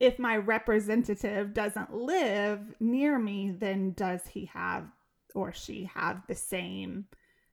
if 0.00 0.18
my 0.18 0.38
representative 0.38 1.52
doesn't 1.52 1.94
live 1.94 2.60
near 2.80 3.18
me, 3.18 3.50
then 3.50 3.92
does 3.92 4.22
he 4.26 4.46
have 4.46 4.86
or 5.34 5.52
she 5.52 5.90
have 5.94 6.22
the 6.28 6.34
same 6.34 7.08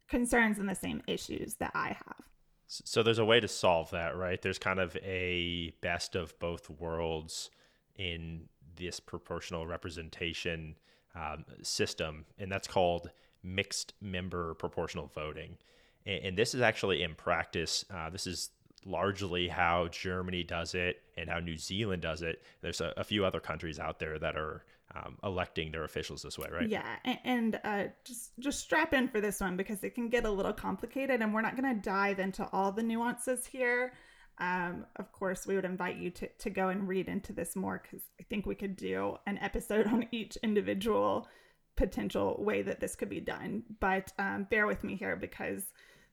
concerns 0.08 0.58
and 0.58 0.70
the 0.70 0.76
same 0.76 1.02
issues 1.06 1.56
that 1.56 1.72
I 1.76 1.90
have. 1.90 2.30
So 2.68 3.04
there's 3.04 3.20
a 3.20 3.26
way 3.26 3.42
to 3.42 3.50
solve 3.50 3.92
that, 3.92 4.16
right? 4.16 4.42
There's 4.42 4.58
kind 4.58 4.80
of 4.80 4.96
a 5.04 5.74
best 5.82 6.16
of 6.16 6.40
both 6.40 6.70
worlds 6.70 7.50
in 7.98 8.48
this 8.78 9.02
proportional 9.02 9.68
representation 9.68 10.76
um, 11.14 11.44
system, 11.62 12.24
and 12.40 12.50
that's 12.50 12.70
called 12.70 13.10
mixed 13.44 13.94
member 14.02 14.54
proportional 14.56 15.08
voting. 15.14 15.58
And, 16.06 16.26
and 16.26 16.38
this 16.38 16.54
is 16.54 16.62
actually 16.62 17.04
in 17.04 17.16
practice. 17.16 17.86
Uh, 17.94 18.10
this 18.10 18.28
is 18.28 18.50
largely 18.86 19.48
how 19.48 19.88
Germany 19.90 20.44
does 20.44 20.76
it 20.76 21.02
and 21.18 21.30
how 21.30 21.40
New 21.40 21.58
Zealand 21.58 22.02
does 22.02 22.22
it. 22.22 22.42
There's 22.62 22.82
a, 22.82 22.94
a 22.98 23.04
few 23.04 23.26
other 23.26 23.40
countries 23.40 23.80
out 23.80 24.00
there 24.00 24.20
that 24.20 24.36
are 24.36 24.64
um, 24.96 25.18
electing 25.24 25.72
their 25.72 25.84
officials 25.84 26.22
this 26.22 26.38
way, 26.38 26.48
right? 26.52 26.70
Yeah, 26.70 26.86
and, 27.04 27.20
and 27.24 27.60
uh, 27.64 27.84
just 28.04 28.32
just 28.40 28.60
strap 28.60 28.94
in 28.94 29.08
for 29.08 29.22
this 29.22 29.40
one 29.40 29.58
because 29.58 29.84
it 29.84 29.96
can 29.96 30.10
get 30.10 30.26
a 30.26 30.30
little 30.30 30.54
complicated, 30.54 31.22
and 31.22 31.34
we're 31.34 31.42
not 31.42 31.58
going 31.58 31.74
to 31.74 31.82
dive 31.82 32.20
into 32.20 32.48
all 32.52 32.72
the 32.72 32.84
nuances 32.84 33.46
here. 33.46 33.94
Um, 34.40 34.86
of 34.98 35.12
course, 35.12 35.48
we 35.48 35.56
would 35.56 35.66
invite 35.66 35.98
you 35.98 36.12
to 36.12 36.28
to 36.28 36.50
go 36.50 36.70
and 36.70 36.88
read 36.88 37.08
into 37.08 37.34
this 37.34 37.56
more 37.56 37.82
because 37.82 38.06
I 38.20 38.24
think 38.24 38.46
we 38.46 38.56
could 38.56 38.76
do 38.76 39.18
an 39.26 39.40
episode 39.40 39.88
on 39.92 40.08
each 40.12 40.38
individual 40.44 41.28
potential 41.76 42.36
way 42.40 42.62
that 42.62 42.80
this 42.80 42.96
could 42.96 43.10
be 43.10 43.20
done. 43.20 43.64
But 43.80 44.12
um, 44.20 44.48
bear 44.50 44.68
with 44.68 44.84
me 44.84 44.96
here 44.96 45.16
because 45.16 45.64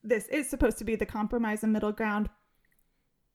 this 0.02 0.26
is 0.28 0.48
supposed 0.48 0.78
to 0.78 0.84
be 0.84 0.96
the 0.96 1.06
compromise 1.06 1.62
and 1.62 1.72
middle 1.72 1.92
ground, 1.92 2.28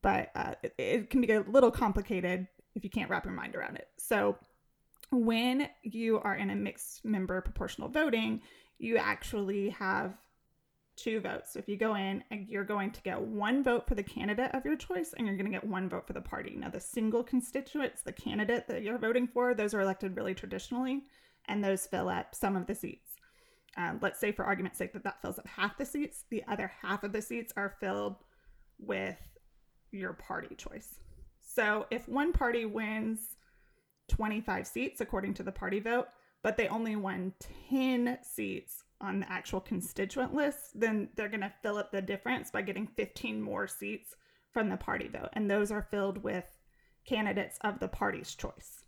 but 0.02 0.30
uh, 0.36 0.56
it, 0.64 0.74
it 0.78 1.10
can 1.10 1.22
be 1.22 1.32
a 1.32 1.42
little 1.42 1.72
complicated 1.72 2.48
if 2.76 2.84
you 2.84 2.90
can't 2.90 3.10
wrap 3.10 3.26
your 3.26 3.34
mind 3.34 3.56
around 3.56 3.76
it. 3.78 3.88
So 3.98 4.38
when 5.12 5.70
you 5.84 6.20
are 6.20 6.36
in 6.36 6.50
a 6.50 6.56
mixed 6.56 7.06
member 7.06 7.40
proportional 7.42 7.90
voting, 7.90 8.42
you 8.80 8.98
actually 8.98 9.70
have 9.70 10.18
two 10.96 11.20
votes. 11.20 11.54
So 11.54 11.60
if 11.60 11.68
you 11.68 11.78
go 11.78 11.96
in, 11.96 12.24
you're 12.32 12.64
going 12.64 12.92
to 12.92 13.02
get 13.02 13.22
one 13.22 13.64
vote 13.64 13.88
for 13.88 13.96
the 13.96 14.04
candidate 14.04 14.52
of 14.54 14.66
your 14.66 14.78
choice 14.78 15.14
and 15.16 15.28
you're 15.28 15.36
going 15.36 15.52
to 15.52 15.52
get 15.52 15.68
one 15.68 15.90
vote 15.90 16.08
for 16.08 16.14
the 16.14 16.22
party. 16.22 16.56
Now, 16.58 16.70
the 16.70 16.80
single 16.80 17.24
constituents, 17.24 18.02
the 18.02 18.14
candidate 18.14 18.68
that 18.68 18.82
you're 18.82 18.98
voting 18.98 19.28
for, 19.28 19.54
those 19.54 19.74
are 19.74 19.82
elected 19.82 20.16
really 20.16 20.34
traditionally 20.34 21.04
and 21.48 21.64
those 21.64 21.88
fill 21.88 22.10
up 22.10 22.36
some 22.36 22.56
of 22.56 22.68
the 22.68 22.76
seats. 22.76 23.12
Um, 23.78 24.00
let's 24.02 24.20
say, 24.20 24.32
for 24.32 24.46
argument's 24.46 24.78
sake, 24.78 24.94
that 24.94 25.04
that 25.04 25.22
fills 25.22 25.38
up 25.38 25.48
half 25.48 25.78
the 25.78 25.86
seats. 25.86 26.24
The 26.30 26.44
other 26.48 26.72
half 26.82 27.04
of 27.04 27.12
the 27.12 27.22
seats 27.22 27.54
are 27.58 27.76
filled 27.80 28.16
with 28.80 29.18
your 29.92 30.14
party 30.14 30.56
choice. 30.56 31.00
So 31.40 31.86
if 31.92 32.08
one 32.08 32.32
party 32.34 32.66
wins 32.66 33.36
25 34.10 34.68
seats 34.68 35.02
according 35.02 35.34
to 35.36 35.44
the 35.44 35.52
party 35.52 35.80
vote, 35.80 36.08
but 36.44 36.58
they 36.58 36.68
only 36.68 36.96
won 36.96 37.34
10 37.70 38.20
seats 38.22 38.84
on 39.02 39.20
the 39.20 39.32
actual 39.32 39.60
constituent 39.60 40.34
list, 40.34 40.60
then 40.76 41.10
they're 41.16 41.30
going 41.30 41.42
to 41.42 41.54
fill 41.62 41.78
up 41.78 41.92
the 41.92 42.02
difference 42.02 42.52
by 42.52 42.62
getting 42.62 42.88
15 42.88 43.42
more 43.42 43.68
seats 43.68 44.16
from 44.52 44.70
the 44.70 44.78
party 44.78 45.08
vote. 45.08 45.30
And 45.34 45.50
those 45.50 45.72
are 45.72 45.88
filled 45.90 46.24
with 46.24 46.46
candidates 47.06 47.58
of 47.62 47.80
the 47.80 47.88
party's 47.88 48.36
choice. 48.36 48.85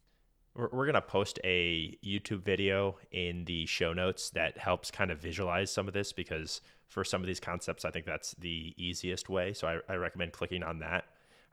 We're, 0.57 0.69
we're 0.71 0.85
going 0.85 0.95
to 0.95 1.01
post 1.01 1.39
a 1.43 1.97
YouTube 2.03 2.41
video 2.43 2.97
in 3.11 3.45
the 3.45 3.65
show 3.67 3.93
notes 3.93 4.31
that 4.31 4.57
helps 4.57 4.91
kind 4.91 5.11
of 5.11 5.19
visualize 5.19 5.71
some 5.71 5.87
of 5.87 5.93
this 5.93 6.11
because 6.11 6.61
for 6.87 7.03
some 7.03 7.21
of 7.21 7.27
these 7.27 7.39
concepts, 7.39 7.85
I 7.85 7.91
think 7.91 8.05
that's 8.05 8.33
the 8.39 8.73
easiest 8.77 9.29
way. 9.29 9.53
So 9.53 9.67
I, 9.67 9.93
I 9.93 9.95
recommend 9.95 10.33
clicking 10.33 10.63
on 10.63 10.79
that. 10.79 11.05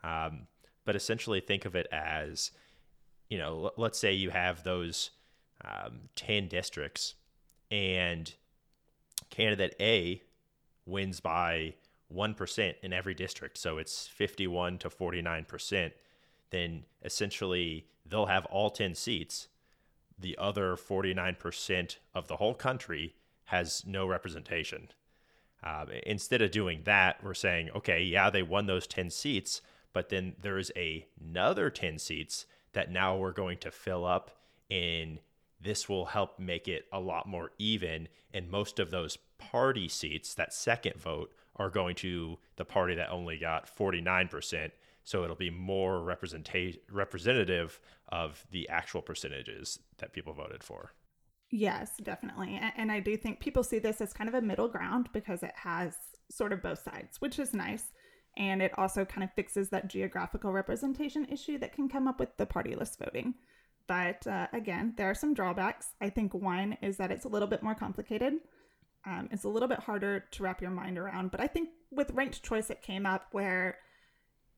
Um, 0.03 0.47
but 0.85 0.97
essentially, 0.97 1.41
think 1.41 1.65
of 1.65 1.75
it 1.75 1.87
as 1.93 2.51
you 3.29 3.39
know, 3.39 3.71
let's 3.77 3.99
say 3.99 4.13
you 4.13 4.31
have 4.31 4.63
those 4.65 5.11
um, 5.65 6.03
10 6.17 6.49
districts 6.49 7.15
and 7.71 8.33
candidate 9.31 9.75
A 9.81 10.23
wins 10.87 11.21
by 11.21 11.75
1% 12.15 12.75
in 12.83 12.93
every 12.93 13.15
district. 13.15 13.59
So 13.59 13.79
it's 13.79 14.07
51 14.07 14.79
to 14.79 14.91
49%. 14.91 15.93
Then 16.51 16.85
essentially 17.03 17.87
they'll 18.07 18.27
have 18.27 18.47
all 18.47 18.71
10 18.71 18.95
seats. 18.95 19.49
The 20.19 20.37
other 20.39 20.77
49% 20.77 21.97
of 22.15 22.29
the 22.29 22.37
whole 22.37 22.55
country 22.55 23.15
has 23.47 23.85
no 23.87 24.07
representation. 24.07 24.89
Uh, 25.63 25.87
instead 26.05 26.43
of 26.43 26.51
doing 26.51 26.83
that, 26.85 27.23
we're 27.23 27.35
saying, 27.35 27.71
okay, 27.75 28.03
yeah, 28.03 28.31
they 28.31 28.43
won 28.43 28.67
those 28.67 28.87
10 28.87 29.11
seats, 29.11 29.63
but 29.93 30.11
then 30.11 30.35
there's 30.41 30.71
a, 30.77 31.07
another 31.21 31.71
10 31.71 31.99
seats 31.99 32.47
that 32.75 32.91
now 32.91 33.17
we're 33.17 33.33
going 33.33 33.59
to 33.59 33.71
fill 33.71 34.05
up 34.05 34.31
and 34.71 35.21
this 35.61 35.89
will 35.89 36.07
help 36.07 36.39
make 36.39 36.69
it 36.69 36.85
a 36.93 37.01
lot 37.01 37.27
more 37.27 37.53
even 37.59 38.09
and 38.33 38.51
most 38.51 38.79
of 38.79 38.91
those 38.91 39.17
party 39.39 39.89
seats 39.89 40.35
that 40.35 40.53
second 40.53 40.97
vote 40.97 41.33
are 41.57 41.71
going 41.71 41.95
to 41.95 42.39
the 42.57 42.65
party 42.65 42.95
that 42.95 43.11
only 43.11 43.39
got 43.39 43.69
49% 43.75 44.71
so 45.05 45.23
it'll 45.23 45.37
be 45.37 45.51
more 45.51 46.01
representa- 46.01 46.79
representative 46.91 47.79
of 48.09 48.47
the 48.51 48.69
actual 48.69 49.03
percentages 49.03 49.79
that 49.99 50.13
people 50.13 50.33
voted 50.33 50.63
for 50.63 50.93
yes 51.51 51.93
definitely 52.03 52.61
and 52.77 52.91
i 52.91 53.01
do 53.01 53.17
think 53.17 53.41
people 53.41 53.63
see 53.63 53.79
this 53.79 54.01
as 54.01 54.13
kind 54.13 54.29
of 54.29 54.35
a 54.35 54.43
middle 54.43 54.69
ground 54.69 55.09
because 55.13 55.43
it 55.43 55.53
has 55.55 55.95
sort 56.31 56.53
of 56.53 56.63
both 56.63 56.83
sides 56.83 57.21
which 57.21 57.39
is 57.39 57.53
nice 57.53 57.93
and 58.37 58.63
it 58.63 58.77
also 58.79 59.05
kind 59.05 59.23
of 59.23 59.33
fixes 59.35 59.69
that 59.71 59.89
geographical 59.89 60.53
representation 60.53 61.27
issue 61.27 61.59
that 61.59 61.73
can 61.73 61.89
come 61.89 62.09
up 62.09 62.19
with 62.19 62.37
the 62.37 62.47
party 62.47 62.75
list 62.75 62.99
voting. 62.99 63.35
But 63.87 64.27
uh, 64.27 64.49
again, 64.53 64.95
there 64.97 65.09
are 65.09 65.15
some 65.15 65.35
drawbacks. 65.35 65.89
I 66.01 66.09
think 66.09 66.35
one 66.35 66.77
is 66.83 66.97
that 66.97 67.11
it's 67.11 67.27
a 67.27 67.29
little 67.29 67.49
bit 67.49 67.63
more 67.63 67.75
complicated. 67.75 68.35
Um, 69.07 69.29
it's 69.31 69.45
a 69.45 69.49
little 69.49 69.69
bit 69.69 69.81
harder 69.81 70.25
to 70.33 70.43
wrap 70.43 70.63
your 70.63 70.71
mind 70.71 70.99
around. 70.99 71.31
But 71.31 71.41
I 71.41 71.47
think 71.47 71.69
with 71.91 72.11
ranked 72.13 72.43
choice, 72.43 72.71
it 72.71 72.83
came 72.83 73.07
up 73.07 73.27
where, 73.33 73.77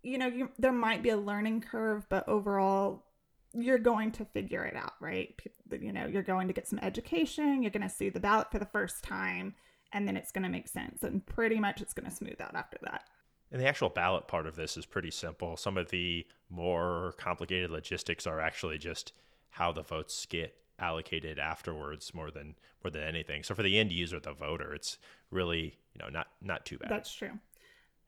you 0.07 0.19
know, 0.19 0.29
you, 0.29 0.51
there 0.59 0.73
might 0.73 1.03
be 1.03 1.11
a 1.11 1.17
learning 1.17 1.63
curve, 1.63 2.07
but 2.09 2.29
overall, 2.29 3.05
you're 3.53 3.79
going 3.79 4.13
to 4.13 4.25
figure 4.25 4.65
it 4.65 4.77
out, 4.77 4.93
right? 5.01 5.35
You 5.71 5.93
know, 5.93 6.07
you're 6.07 6.23
going 6.23 6.47
to 6.47 6.53
get 6.53 6.69
some 6.69 6.79
education, 6.79 7.63
you're 7.63 7.73
going 7.73 7.83
to 7.83 7.95
see 7.95 8.09
the 8.09 8.21
ballot 8.21 8.51
for 8.53 8.61
the 8.61 8.67
first 8.67 9.03
time, 9.03 9.55
and 9.93 10.07
then 10.07 10.17
it's 10.17 10.31
going 10.31 10.45
to 10.45 10.49
make 10.49 10.69
sense. 10.69 11.03
And 11.03 11.27
pretty 11.27 11.59
much 11.59 11.81
it's 11.81 11.93
going 11.93 12.09
to 12.09 12.15
smooth 12.15 12.41
out 12.41 12.55
after 12.55 12.79
that. 12.83 13.03
And 13.51 13.61
the 13.61 13.67
actual 13.67 13.89
ballot 13.89 14.29
part 14.29 14.47
of 14.47 14.55
this 14.55 14.77
is 14.77 14.87
pretty 14.87 15.11
simple. 15.11 15.57
Some 15.57 15.77
of 15.77 15.91
the 15.91 16.25
more 16.51 17.15
complicated 17.17 17.71
logistics 17.71 18.29
are 18.29 18.41
actually 18.41 18.79
just 18.79 19.13
how 19.51 19.73
the 19.73 19.83
votes 19.83 20.25
get 20.27 20.55
allocated 20.79 21.39
afterwards 21.39 22.15
more 22.15 22.31
than 22.31 22.55
more 22.85 22.91
than 22.91 23.03
anything. 23.03 23.43
So 23.43 23.55
for 23.55 23.63
the 23.63 23.79
end 23.79 23.91
user, 23.91 24.21
the 24.21 24.35
voter, 24.35 24.75
it's 24.75 24.99
really, 25.31 25.79
you 25.95 25.99
know, 25.99 26.09
not 26.11 26.29
not 26.43 26.65
too 26.65 26.79
bad. 26.79 26.91
That's 26.91 27.13
true. 27.13 27.39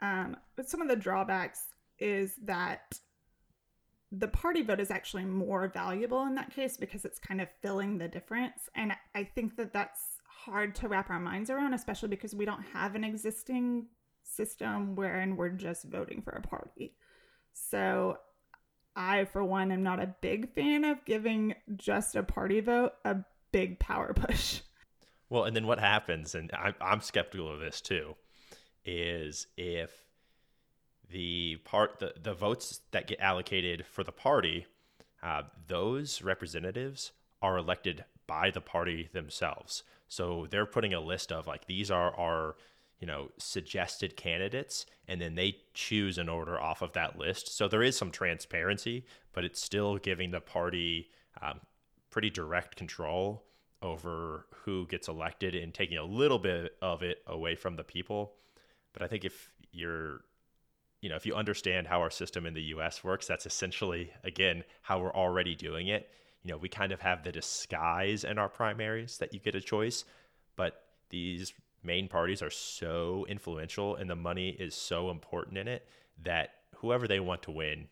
Um, 0.00 0.36
but 0.54 0.68
some 0.68 0.80
of 0.80 0.88
the 0.88 0.96
drawbacks 0.96 1.67
is 1.98 2.34
that 2.44 2.98
the 4.10 4.28
party 4.28 4.62
vote 4.62 4.80
is 4.80 4.90
actually 4.90 5.24
more 5.24 5.68
valuable 5.68 6.24
in 6.24 6.34
that 6.34 6.54
case 6.54 6.76
because 6.76 7.04
it's 7.04 7.18
kind 7.18 7.40
of 7.40 7.48
filling 7.60 7.98
the 7.98 8.08
difference. 8.08 8.68
And 8.74 8.92
I 9.14 9.24
think 9.24 9.56
that 9.56 9.72
that's 9.72 10.00
hard 10.24 10.74
to 10.76 10.88
wrap 10.88 11.10
our 11.10 11.20
minds 11.20 11.50
around, 11.50 11.74
especially 11.74 12.08
because 12.08 12.34
we 12.34 12.46
don't 12.46 12.64
have 12.72 12.94
an 12.94 13.04
existing 13.04 13.86
system 14.22 14.94
wherein 14.94 15.36
we're 15.36 15.50
just 15.50 15.84
voting 15.84 16.22
for 16.22 16.30
a 16.30 16.40
party. 16.40 16.94
So 17.52 18.18
I, 18.96 19.26
for 19.26 19.44
one, 19.44 19.70
am 19.72 19.82
not 19.82 20.02
a 20.02 20.14
big 20.20 20.54
fan 20.54 20.84
of 20.84 21.04
giving 21.04 21.54
just 21.76 22.16
a 22.16 22.22
party 22.22 22.60
vote 22.60 22.92
a 23.04 23.16
big 23.52 23.78
power 23.78 24.12
push. 24.14 24.60
Well, 25.30 25.44
and 25.44 25.54
then 25.54 25.66
what 25.66 25.78
happens, 25.78 26.34
and 26.34 26.50
I'm, 26.58 26.74
I'm 26.80 27.02
skeptical 27.02 27.52
of 27.52 27.60
this 27.60 27.82
too, 27.82 28.14
is 28.86 29.46
if 29.58 29.90
the 31.10 31.56
part 31.64 31.98
the, 31.98 32.14
the 32.20 32.34
votes 32.34 32.80
that 32.90 33.06
get 33.06 33.20
allocated 33.20 33.86
for 33.86 34.04
the 34.04 34.12
party, 34.12 34.66
uh, 35.22 35.42
those 35.66 36.22
representatives 36.22 37.12
are 37.42 37.56
elected 37.56 38.04
by 38.26 38.50
the 38.50 38.60
party 38.60 39.08
themselves. 39.12 39.82
So 40.08 40.46
they're 40.50 40.66
putting 40.66 40.94
a 40.94 41.00
list 41.00 41.32
of 41.32 41.46
like 41.46 41.66
these 41.66 41.90
are 41.90 42.14
our 42.14 42.56
you 43.00 43.06
know 43.06 43.30
suggested 43.38 44.16
candidates 44.16 44.86
and 45.06 45.20
then 45.20 45.34
they 45.34 45.56
choose 45.74 46.18
an 46.18 46.28
order 46.28 46.60
off 46.60 46.82
of 46.82 46.92
that 46.94 47.18
list 47.18 47.56
so 47.56 47.68
there 47.68 47.82
is 47.82 47.96
some 47.96 48.10
transparency 48.10 49.04
but 49.32 49.44
it's 49.44 49.62
still 49.62 49.98
giving 49.98 50.30
the 50.30 50.40
party 50.40 51.08
um, 51.40 51.60
pretty 52.10 52.30
direct 52.30 52.74
control 52.76 53.44
over 53.82 54.46
who 54.64 54.86
gets 54.88 55.06
elected 55.06 55.54
and 55.54 55.72
taking 55.72 55.96
a 55.96 56.02
little 56.02 56.38
bit 56.38 56.72
of 56.82 57.02
it 57.02 57.22
away 57.28 57.54
from 57.54 57.76
the 57.76 57.84
people 57.84 58.32
but 58.92 59.02
i 59.02 59.06
think 59.06 59.24
if 59.24 59.52
you're 59.70 60.22
you 61.00 61.08
know 61.08 61.16
if 61.16 61.26
you 61.26 61.34
understand 61.34 61.86
how 61.86 62.00
our 62.00 62.10
system 62.10 62.46
in 62.46 62.54
the 62.54 62.62
us 62.62 63.02
works 63.04 63.26
that's 63.26 63.46
essentially 63.46 64.10
again 64.24 64.64
how 64.82 64.98
we're 64.98 65.14
already 65.14 65.54
doing 65.54 65.88
it 65.88 66.10
you 66.42 66.50
know 66.50 66.58
we 66.58 66.68
kind 66.68 66.92
of 66.92 67.00
have 67.00 67.22
the 67.22 67.32
disguise 67.32 68.24
in 68.24 68.38
our 68.38 68.48
primaries 68.48 69.18
that 69.18 69.32
you 69.32 69.40
get 69.40 69.54
a 69.54 69.60
choice 69.60 70.04
but 70.56 70.82
these 71.10 71.52
main 71.82 72.08
parties 72.08 72.42
are 72.42 72.50
so 72.50 73.24
influential 73.28 73.96
and 73.96 74.10
the 74.10 74.16
money 74.16 74.50
is 74.50 74.74
so 74.74 75.10
important 75.10 75.56
in 75.56 75.68
it 75.68 75.86
that 76.22 76.50
whoever 76.76 77.06
they 77.06 77.20
want 77.20 77.42
to 77.42 77.50
win 77.50 77.86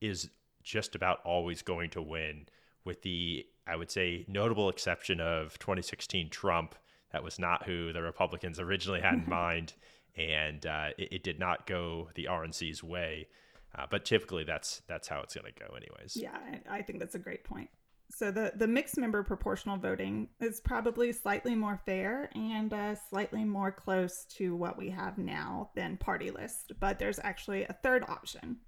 is 0.00 0.30
just 0.62 0.94
about 0.94 1.20
always 1.24 1.62
going 1.62 1.90
to 1.90 2.02
win 2.02 2.46
with 2.84 3.02
the 3.02 3.46
I 3.66 3.76
would 3.76 3.90
say, 3.90 4.24
notable 4.28 4.68
exception 4.68 5.20
of 5.20 5.58
2016 5.58 6.30
Trump. 6.30 6.74
That 7.12 7.22
was 7.22 7.38
not 7.38 7.64
who 7.64 7.92
the 7.92 8.02
Republicans 8.02 8.58
originally 8.58 9.00
had 9.00 9.14
in 9.14 9.24
mind, 9.28 9.74
and 10.16 10.64
uh, 10.66 10.88
it, 10.98 11.12
it, 11.12 11.22
did 11.22 11.38
not 11.38 11.66
go 11.66 12.10
the 12.14 12.28
RNC's 12.30 12.82
way. 12.82 13.28
Uh, 13.74 13.86
but 13.90 14.04
typically, 14.04 14.44
that's 14.44 14.82
that's 14.86 15.08
how 15.08 15.20
it's 15.20 15.34
going 15.34 15.50
to 15.50 15.58
go, 15.58 15.74
anyways. 15.74 16.16
Yeah, 16.16 16.36
I 16.70 16.82
think 16.82 16.98
that's 16.98 17.14
a 17.14 17.18
great 17.18 17.42
point. 17.44 17.70
So 18.10 18.30
the 18.30 18.52
the 18.54 18.66
mixed 18.66 18.98
member 18.98 19.22
proportional 19.22 19.78
voting 19.78 20.28
is 20.40 20.60
probably 20.60 21.12
slightly 21.12 21.54
more 21.54 21.80
fair 21.86 22.28
and 22.34 22.72
uh, 22.72 22.94
slightly 23.08 23.44
more 23.44 23.72
close 23.72 24.26
to 24.36 24.54
what 24.54 24.76
we 24.76 24.90
have 24.90 25.16
now 25.16 25.70
than 25.74 25.96
party 25.96 26.30
list. 26.30 26.72
But 26.78 26.98
there's 26.98 27.18
actually 27.22 27.64
a 27.64 27.76
third 27.82 28.04
option, 28.08 28.58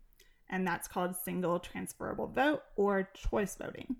and 0.48 0.66
that's 0.66 0.88
called 0.88 1.16
single 1.16 1.58
transferable 1.58 2.28
vote 2.28 2.62
or 2.76 3.10
choice 3.14 3.56
voting. 3.56 3.96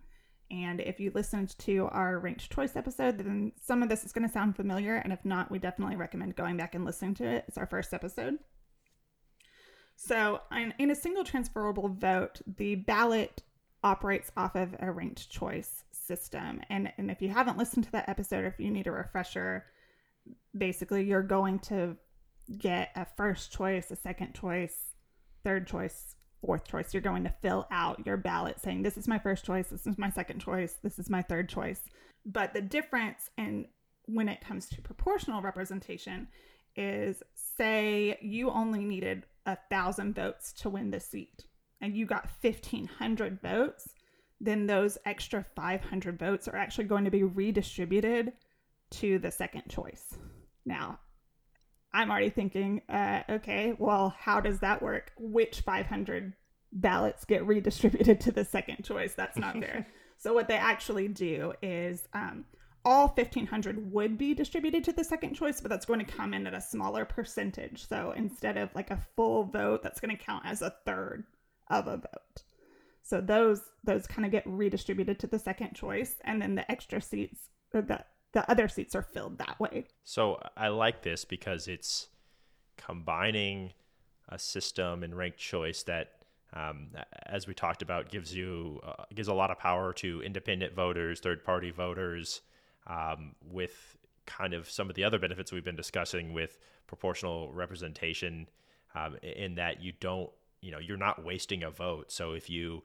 And 0.51 0.81
if 0.81 1.01
you 1.01 1.11
listened 1.15 1.59
to 1.61 1.89
our 1.91 2.19
ranked 2.19 2.51
choice 2.51 2.77
episode, 2.77 3.19
then 3.19 3.53
some 3.61 3.83
of 3.83 3.89
this 3.89 4.05
is 4.05 4.13
going 4.13 4.27
to 4.27 4.33
sound 4.33 4.57
familiar. 4.57 4.97
And 4.97 5.13
if 5.13 5.25
not, 5.25 5.51
we 5.51 5.59
definitely 5.59 5.97
recommend 5.97 6.37
going 6.37 6.57
back 6.57 6.75
and 6.75 6.85
listening 6.85 7.15
to 7.15 7.25
it. 7.25 7.45
It's 7.49 7.59
our 7.59 7.67
first 7.67 7.95
episode. 7.95 8.39
So, 9.97 10.41
in, 10.79 10.91
a 10.91 10.95
single 10.95 11.25
transferable 11.25 11.89
vote, 11.89 12.41
the 12.57 12.75
ballot 12.75 13.43
operates 13.83 14.33
off 14.37 14.57
of 14.57 14.75
a 14.81 14.91
ranked 14.91 15.31
choice 15.31 15.85
system. 15.93 16.61
And, 16.69 16.93
and 16.99 17.11
if 17.11 17.23
you 17.23 17.29
haven't 17.29 17.59
listened 17.59 17.85
to 17.85 17.93
that 17.93 18.09
episode, 18.09 18.45
or 18.45 18.49
if 18.49 18.59
you 18.59 18.71
need 18.71 18.87
a 18.87 18.93
refresher, 18.93 19.65
basically 20.57 21.05
you're 21.05 21.23
going 21.23 21.59
to 21.61 21.97
get 22.59 22.91
a 22.97 23.07
first 23.17 23.53
choice, 23.53 23.91
a 23.91 23.97
second 23.97 24.35
choice, 24.35 24.93
third 25.45 25.67
choice, 25.67 26.17
fourth 26.45 26.67
choice. 26.67 26.93
You're 26.93 27.03
going 27.03 27.25
to 27.25 27.35
fill 27.43 27.67
out 27.71 28.05
your 28.07 28.17
ballot 28.17 28.61
saying, 28.61 28.83
This 28.83 28.97
is 28.97 29.09
my 29.09 29.19
first 29.19 29.45
choice, 29.45 29.69
this 29.69 29.87
is 29.87 29.99
my 29.99 30.11
second 30.11 30.41
choice, 30.41 30.77
this 30.83 30.99
is 30.99 31.11
my 31.11 31.23
third 31.23 31.49
choice. 31.49 31.81
But 32.27 32.55
the 32.55 32.63
difference 32.63 33.31
in 33.37 33.67
when 34.07 34.29
it 34.29 34.41
comes 34.41 34.69
to 34.69 34.83
proportional 34.83 35.41
representation 35.41 36.29
is 36.77 37.23
say 37.57 38.19
you 38.21 38.51
only 38.51 38.85
needed 38.85 39.25
a 39.47 39.57
thousand 39.71 40.15
votes 40.15 40.53
to 40.53 40.69
win 40.69 40.91
the 40.91 41.01
seat 41.01 41.45
and 41.81 41.97
you 41.97 42.07
got 42.07 42.29
1500 42.41 43.41
votes 43.41 43.89
then 44.41 44.67
those 44.67 44.99
extra 45.07 45.45
500 45.55 46.19
votes 46.19 46.49
are 46.49 46.57
actually 46.57 46.85
going 46.85 47.05
to 47.05 47.11
be 47.11 47.23
redistributed 47.23 48.33
to 48.91 49.19
the 49.19 49.31
second 49.31 49.63
choice 49.69 50.17
now 50.67 50.99
i'm 51.95 52.11
already 52.11 52.29
thinking 52.31 52.83
uh, 52.91 53.23
okay 53.31 53.75
well 53.79 54.15
how 54.19 54.41
does 54.41 54.59
that 54.61 54.83
work? 54.83 55.13
Which 55.19 55.61
500 55.61 56.33
ballots 56.73 57.25
get 57.25 57.47
redistributed 57.47 58.21
to 58.23 58.33
the 58.33 58.45
second 58.45 58.85
choice? 58.85 59.15
That's 59.15 59.39
not 59.39 59.59
fair. 59.59 59.87
So 60.17 60.33
what 60.33 60.49
they 60.49 60.55
actually 60.55 61.09
do 61.09 61.53
is 61.61 62.09
um, 62.15 62.47
all 62.83 63.09
1500 63.09 63.93
would 63.93 64.17
be 64.17 64.33
distributed 64.33 64.83
to 64.85 64.93
the 64.93 65.05
second 65.05 65.35
choice 65.35 65.61
but 65.61 65.71
that's 65.71 65.85
going 65.85 65.99
to 65.99 66.11
come 66.11 66.33
in 66.33 66.47
at 66.47 66.55
a 66.55 66.61
smaller 66.61 67.05
percentage. 67.05 67.87
So 67.87 68.15
instead 68.17 68.57
of 68.57 68.75
like 68.75 68.91
a 68.91 69.05
full 69.17 69.45
vote 69.45 69.83
that's 69.83 70.01
going 70.01 70.17
to 70.17 70.25
count 70.25 70.47
as 70.47 70.63
a 70.63 70.75
third 70.87 71.25
of 71.69 71.89
a 71.89 71.97
vote. 71.97 72.45
So 73.03 73.21
those 73.21 73.61
those 73.83 74.07
kind 74.07 74.25
of 74.25 74.33
get 74.33 74.47
redistributed 74.47 75.19
to 75.19 75.27
the 75.27 75.39
second 75.39 75.75
choice 75.75 76.17
and 76.25 76.41
then 76.41 76.55
the 76.55 76.71
extra 76.71 77.03
seats 77.03 77.51
or 77.75 77.83
the 77.83 78.03
the 78.35 78.49
other 78.51 78.69
seats 78.69 78.95
are 78.95 79.03
filled 79.03 79.39
that 79.39 79.59
way. 79.59 79.87
So 80.05 80.41
i 80.57 80.69
like 80.69 81.03
this 81.03 81.25
because 81.25 81.67
it's 81.69 82.09
combining 82.77 83.73
a 84.29 84.39
system 84.39 85.03
and 85.03 85.17
ranked 85.17 85.39
choice 85.39 85.83
that 85.85 86.13
um, 86.53 86.89
as 87.27 87.47
we 87.47 87.55
talked 87.55 87.83
about 87.83 88.11
gives 88.11 88.35
you 88.35 88.81
uh, 88.85 89.05
gives 89.15 89.29
a 89.29 89.35
lot 89.35 89.51
of 89.51 89.59
power 89.59 89.93
to 89.95 90.23
independent 90.23 90.75
voters 90.75 91.21
third 91.21 91.45
party 91.45 91.71
voters 91.71 92.43
um, 92.87 93.35
with 93.51 93.97
kind 94.27 94.55
of 94.55 94.71
some 94.71 94.89
of 94.89 94.97
the 94.97 95.05
other 95.05 95.19
benefits 95.19 95.53
we've 95.53 95.65
been 95.65 95.77
discussing 95.77 96.33
with 96.33 96.59
proportional 96.87 97.53
representation 97.53 98.49
um, 98.95 99.17
in 99.23 99.57
that 99.57 99.83
you 99.83 99.93
don't 100.01 100.31
you 100.61 100.71
know 100.71 100.79
you're 100.79 100.97
not 100.97 101.25
wasting 101.25 101.63
a 101.63 101.71
vote. 101.71 102.11
So 102.11 102.33
if 102.33 102.49
you 102.49 102.83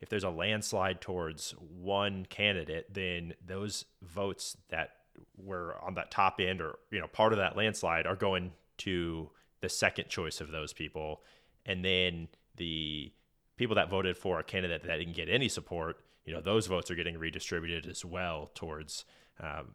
if 0.00 0.08
there's 0.08 0.24
a 0.24 0.30
landslide 0.30 1.00
towards 1.00 1.52
one 1.58 2.26
candidate 2.26 2.92
then 2.92 3.34
those 3.44 3.84
votes 4.02 4.56
that 4.68 4.90
were 5.36 5.76
on 5.82 5.94
that 5.94 6.10
top 6.10 6.40
end 6.40 6.60
or 6.60 6.78
you 6.90 7.00
know 7.00 7.06
part 7.08 7.32
of 7.32 7.38
that 7.38 7.56
landslide 7.56 8.06
are 8.06 8.16
going 8.16 8.52
to 8.78 9.30
the 9.60 9.68
second 9.68 10.08
choice 10.08 10.40
of 10.40 10.50
those 10.50 10.72
people 10.72 11.22
and 11.66 11.84
then 11.84 12.28
the 12.56 13.12
people 13.56 13.76
that 13.76 13.90
voted 13.90 14.16
for 14.16 14.38
a 14.38 14.44
candidate 14.44 14.82
that 14.82 14.96
didn't 14.96 15.16
get 15.16 15.28
any 15.28 15.48
support 15.48 15.98
you 16.24 16.32
know 16.32 16.40
those 16.40 16.66
votes 16.66 16.90
are 16.90 16.94
getting 16.94 17.18
redistributed 17.18 17.86
as 17.86 18.04
well 18.04 18.50
towards 18.54 19.04
um, 19.40 19.74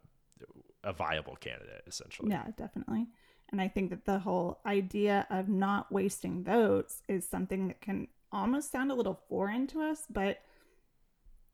a 0.86 0.92
viable 0.92 1.36
candidate, 1.36 1.82
essentially. 1.86 2.30
Yeah, 2.30 2.46
definitely. 2.56 3.08
And 3.50 3.60
I 3.60 3.68
think 3.68 3.90
that 3.90 4.04
the 4.04 4.20
whole 4.20 4.60
idea 4.64 5.26
of 5.30 5.48
not 5.48 5.92
wasting 5.92 6.42
votes 6.42 7.02
is 7.08 7.28
something 7.28 7.68
that 7.68 7.80
can 7.80 8.08
almost 8.32 8.70
sound 8.70 8.90
a 8.90 8.94
little 8.94 9.20
foreign 9.28 9.66
to 9.68 9.82
us, 9.82 10.04
but 10.10 10.38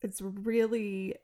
it's 0.01 0.21
really 0.21 1.17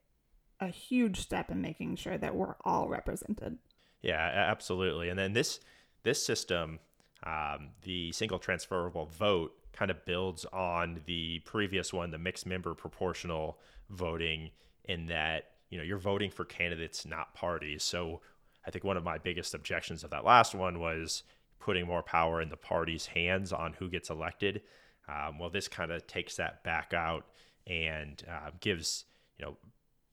a 0.61 0.69
huge 0.69 1.21
step 1.21 1.51
in 1.51 1.61
making 1.61 1.97
sure 1.97 2.19
that 2.19 2.35
we're 2.35 2.57
all 2.65 2.89
represented. 2.89 3.59
Yeah, 4.03 4.17
absolutely. 4.17 5.09
And 5.09 5.19
then 5.19 5.33
this 5.33 5.61
this 6.05 6.25
system, 6.25 6.79
um, 7.25 7.71
the 7.83 8.13
single 8.13 8.39
transferable 8.39 9.07
vote, 9.07 9.53
kind 9.73 9.91
of 9.91 10.05
builds 10.05 10.45
on 10.47 11.01
the 11.07 11.41
previous 11.41 11.93
one, 11.93 12.11
the 12.11 12.19
mixed 12.19 12.47
member 12.47 12.75
proportional 12.75 13.59
voting, 13.91 14.51
in 14.89 15.07
that 15.07 15.51
you 15.71 15.79
know 15.79 15.85
you're 15.85 15.99
voting 15.99 16.31
for 16.31 16.45
candidates 16.45 17.07
not 17.07 17.35
parties 17.35 17.83
so 17.83 18.21
i 18.67 18.71
think 18.71 18.85
one 18.85 18.97
of 18.97 19.05
my 19.05 19.19
biggest 19.19 19.55
objections 19.55 20.03
of 20.03 20.11
that 20.11 20.25
last 20.25 20.55
one 20.55 20.81
was 20.81 21.23
putting 21.61 21.87
more 21.87 22.03
power 22.03 22.41
in 22.41 22.49
the 22.49 22.57
party's 22.57 23.07
hands 23.07 23.53
on 23.53 23.75
who 23.75 23.89
gets 23.89 24.11
elected 24.11 24.63
um, 25.09 25.39
well 25.39 25.51
this 25.51 25.69
kind 25.69 25.91
of 25.91 26.07
takes 26.07 26.37
that 26.37 26.63
back 26.65 26.93
out 26.95 27.27
and 27.67 28.23
uh, 28.31 28.51
gives 28.61 29.05
you 29.39 29.47
know 29.47 29.57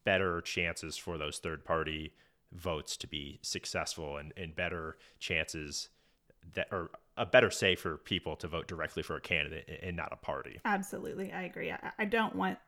better 0.04 0.42
chances 0.42 0.98
for 0.98 1.18
those 1.18 1.40
third 1.40 1.66
party 1.66 2.14
votes 2.54 2.96
to 2.98 3.08
be 3.08 3.40
successful 3.42 4.18
and, 4.18 4.34
and 4.38 4.56
better 4.56 4.98
chances 5.20 5.90
that 6.54 6.68
are 6.72 6.92
a 7.18 7.26
better 7.26 7.50
say 7.50 7.76
for 7.76 7.98
people 7.98 8.36
to 8.36 8.48
vote 8.48 8.68
directly 8.68 9.02
for 9.02 9.16
a 9.16 9.22
candidate 9.22 9.80
and 9.82 9.96
not 9.96 10.10
a 10.12 10.18
party. 10.18 10.60
Absolutely. 10.66 11.32
I 11.32 11.44
agree. 11.44 11.72
I, 11.72 11.92
I 11.98 12.06
don't 12.06 12.36
want 12.36 12.60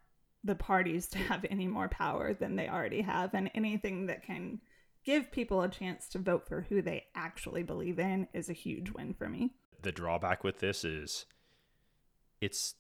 the 0.43 0.55
parties 0.55 1.07
to 1.09 1.17
have 1.17 1.45
any 1.49 1.67
more 1.67 1.89
power 1.89 2.33
than 2.33 2.55
they 2.55 2.69
already 2.69 3.01
have 3.01 3.33
and 3.33 3.51
anything 3.53 4.07
that 4.07 4.23
can 4.23 4.61
give 5.03 5.31
people 5.31 5.61
a 5.61 5.69
chance 5.69 6.07
to 6.09 6.19
vote 6.19 6.47
for 6.47 6.61
who 6.69 6.81
they 6.81 7.05
actually 7.15 7.63
believe 7.63 7.99
in 7.99 8.27
is 8.33 8.49
a 8.49 8.53
huge 8.53 8.91
win 8.91 9.13
for 9.13 9.29
me. 9.29 9.53
The 9.81 9.91
drawback 9.91 10.43
with 10.43 10.59
this 10.59 10.83
is 10.83 11.25
it's 12.41 12.75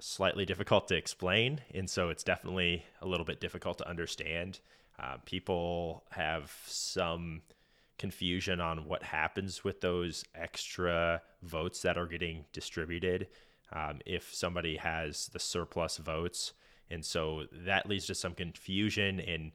slightly 0.00 0.44
difficult 0.44 0.88
to 0.88 0.96
explain, 0.96 1.60
and 1.72 1.88
so 1.88 2.10
it's 2.10 2.24
definitely 2.24 2.84
a 3.00 3.06
little 3.06 3.26
bit 3.26 3.40
difficult 3.40 3.78
to 3.78 3.88
understand. 3.88 4.60
Uh, 4.98 5.16
people 5.24 6.04
have 6.10 6.52
some 6.66 7.42
confusion 7.98 8.60
on 8.60 8.86
what 8.86 9.02
happens 9.02 9.64
with 9.64 9.80
those 9.80 10.24
extra 10.34 11.22
votes 11.42 11.82
that 11.82 11.96
are 11.96 12.06
getting 12.06 12.44
distributed. 12.52 13.28
Um, 13.72 14.00
if 14.04 14.34
somebody 14.34 14.76
has 14.76 15.28
the 15.28 15.38
surplus 15.38 15.96
votes, 15.96 16.52
and 16.90 17.04
so 17.04 17.44
that 17.52 17.88
leads 17.88 18.06
to 18.06 18.14
some 18.14 18.34
confusion 18.34 19.20
and 19.20 19.52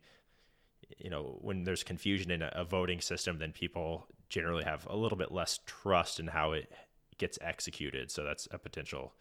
you 0.98 1.10
know 1.10 1.38
when 1.42 1.64
there's 1.64 1.84
confusion 1.84 2.32
in 2.32 2.42
a, 2.42 2.52
a, 2.56 2.66
voting 2.66 3.00
system 3.00 3.38
then 3.38 3.52
people 3.52 4.08
generally 4.30 4.64
have 4.64 4.88
a 4.90 4.96
little 4.96 5.18
bit 5.18 5.32
less 5.32 5.60
trust 5.66 6.20
in 6.20 6.28
how 6.28 6.52
it 6.54 6.72
gets 7.20 7.38
executed 7.42 8.10
so 8.10 8.24
that's 8.24 8.48
a 8.52 8.58
potential 8.58 9.14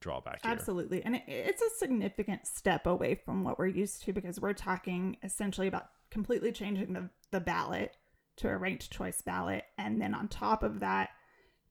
drawback 0.00 0.42
here. 0.42 0.50
absolutely 0.50 1.02
and 1.04 1.14
it, 1.14 1.22
it's 1.28 1.62
a 1.62 1.70
significant 1.78 2.46
step 2.46 2.86
away 2.86 3.14
from 3.14 3.44
what 3.44 3.58
we're 3.58 3.66
used 3.66 4.02
to 4.02 4.12
because 4.12 4.40
we're 4.40 4.52
talking 4.52 5.16
essentially 5.22 5.68
about 5.68 5.86
completely 6.10 6.50
changing 6.50 6.92
the, 6.92 7.08
the 7.30 7.40
ballot 7.40 7.96
to 8.36 8.48
a 8.48 8.56
ranked 8.56 8.90
choice 8.90 9.20
ballot 9.22 9.64
and 9.78 10.00
then 10.00 10.14
on 10.14 10.26
top 10.26 10.62
of 10.62 10.80
that 10.80 11.10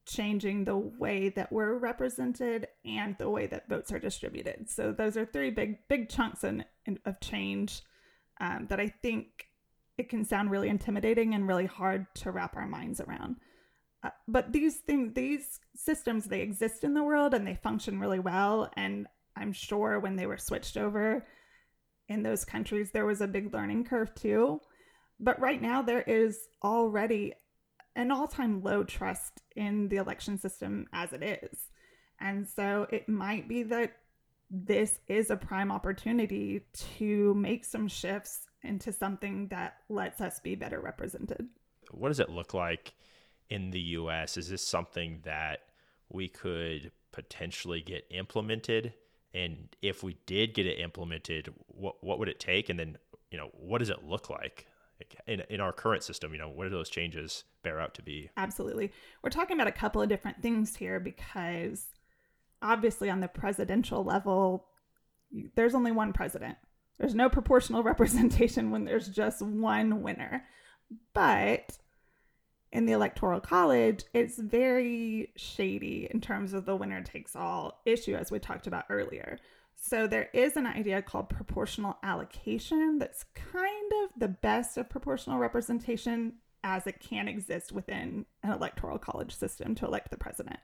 changing 0.05 0.63
the 0.63 0.77
way 0.77 1.29
that 1.29 1.51
we're 1.51 1.77
represented 1.77 2.67
and 2.85 3.15
the 3.17 3.29
way 3.29 3.47
that 3.47 3.69
votes 3.69 3.91
are 3.91 3.99
distributed. 3.99 4.69
So 4.69 4.91
those 4.91 5.15
are 5.15 5.25
three 5.25 5.51
big 5.51 5.87
big 5.87 6.09
chunks 6.09 6.43
in, 6.43 6.65
in, 6.85 6.99
of 7.05 7.19
change 7.19 7.81
um, 8.39 8.67
that 8.69 8.79
I 8.79 8.87
think 8.87 9.47
it 9.97 10.09
can 10.09 10.25
sound 10.25 10.49
really 10.49 10.69
intimidating 10.69 11.35
and 11.35 11.47
really 11.47 11.65
hard 11.65 12.07
to 12.15 12.31
wrap 12.31 12.55
our 12.55 12.67
minds 12.67 12.99
around. 12.99 13.37
Uh, 14.03 14.09
but 14.27 14.51
these 14.51 14.77
things, 14.77 15.13
these 15.13 15.59
systems, 15.75 16.25
they 16.25 16.41
exist 16.41 16.83
in 16.83 16.93
the 16.93 17.03
world 17.03 17.33
and 17.33 17.45
they 17.45 17.55
function 17.55 17.99
really 17.99 18.19
well. 18.19 18.71
And 18.75 19.07
I'm 19.35 19.53
sure 19.53 19.99
when 19.99 20.15
they 20.15 20.25
were 20.25 20.37
switched 20.37 20.77
over 20.77 21.25
in 22.07 22.23
those 22.23 22.43
countries, 22.45 22.91
there 22.91 23.05
was 23.05 23.21
a 23.21 23.27
big 23.27 23.53
learning 23.53 23.85
curve 23.85 24.13
too. 24.15 24.59
But 25.19 25.39
right 25.39 25.61
now, 25.61 25.83
there 25.83 26.01
is 26.01 26.37
already 26.63 27.33
an 27.95 28.11
all 28.11 28.27
time 28.27 28.63
low 28.63 28.83
trust 28.83 29.41
in 29.55 29.89
the 29.89 29.97
election 29.97 30.37
system 30.37 30.87
as 30.93 31.13
it 31.13 31.21
is. 31.21 31.65
And 32.19 32.47
so 32.47 32.87
it 32.89 33.07
might 33.07 33.47
be 33.47 33.63
that 33.63 33.97
this 34.49 34.99
is 35.07 35.29
a 35.29 35.37
prime 35.37 35.71
opportunity 35.71 36.65
to 36.97 37.33
make 37.35 37.65
some 37.65 37.87
shifts 37.87 38.47
into 38.63 38.91
something 38.91 39.47
that 39.47 39.77
lets 39.89 40.21
us 40.21 40.39
be 40.39 40.55
better 40.55 40.79
represented. 40.79 41.47
What 41.91 42.09
does 42.09 42.19
it 42.19 42.29
look 42.29 42.53
like 42.53 42.93
in 43.51 43.69
the 43.71 43.79
US? 43.79 44.37
Is 44.37 44.49
this 44.49 44.65
something 44.65 45.19
that 45.23 45.59
we 46.09 46.29
could 46.29 46.91
potentially 47.11 47.81
get 47.81 48.05
implemented? 48.09 48.93
And 49.33 49.75
if 49.81 50.03
we 50.03 50.17
did 50.25 50.53
get 50.53 50.65
it 50.65 50.79
implemented, 50.79 51.53
what 51.67 52.03
what 52.03 52.17
would 52.17 52.29
it 52.29 52.39
take? 52.39 52.69
And 52.69 52.79
then, 52.79 52.97
you 53.29 53.37
know, 53.37 53.49
what 53.53 53.79
does 53.79 53.89
it 53.89 54.03
look 54.07 54.29
like? 54.29 54.65
In, 55.25 55.41
in 55.49 55.59
our 55.59 55.73
current 55.73 56.03
system, 56.03 56.31
you 56.31 56.37
know, 56.37 56.49
what 56.49 56.65
do 56.65 56.69
those 56.69 56.89
changes 56.89 57.43
bear 57.63 57.79
out 57.79 57.95
to 57.95 58.03
be? 58.03 58.29
Absolutely. 58.37 58.91
We're 59.23 59.31
talking 59.31 59.57
about 59.57 59.67
a 59.67 59.71
couple 59.71 59.99
of 59.99 60.09
different 60.09 60.43
things 60.43 60.75
here 60.75 60.99
because 60.99 61.87
obviously 62.61 63.09
on 63.09 63.19
the 63.19 63.27
presidential 63.27 64.03
level, 64.03 64.67
there's 65.55 65.73
only 65.73 65.91
one 65.91 66.13
president. 66.13 66.57
There's 66.99 67.15
no 67.15 67.29
proportional 67.29 67.81
representation 67.91 68.69
when 68.69 68.85
there's 68.85 69.09
just 69.09 69.41
one 69.41 70.03
winner. 70.03 70.45
But 71.15 71.79
in 72.71 72.85
the 72.85 72.93
electoral 72.93 73.39
college, 73.39 74.03
it's 74.13 74.37
very 74.37 75.31
shady 75.35 76.07
in 76.09 76.21
terms 76.21 76.53
of 76.53 76.65
the 76.65 76.75
winner 76.75 77.01
takes 77.01 77.35
all 77.35 77.81
issue, 77.85 78.15
as 78.15 78.31
we 78.31 78.39
talked 78.39 78.67
about 78.67 78.85
earlier. 78.89 79.39
So 79.75 80.07
there 80.07 80.29
is 80.33 80.55
an 80.55 80.67
idea 80.67 81.01
called 81.01 81.29
proportional 81.29 81.97
allocation 82.03 82.99
that's 82.99 83.25
kind 83.33 83.91
of 84.03 84.11
the 84.15 84.27
best 84.27 84.77
of 84.77 84.89
proportional 84.89 85.39
representation 85.39 86.33
as 86.63 86.85
it 86.85 86.99
can 86.99 87.27
exist 87.27 87.71
within 87.71 88.25
an 88.43 88.51
electoral 88.51 88.99
college 88.99 89.35
system 89.35 89.73
to 89.75 89.85
elect 89.85 90.11
the 90.11 90.17
president. 90.17 90.59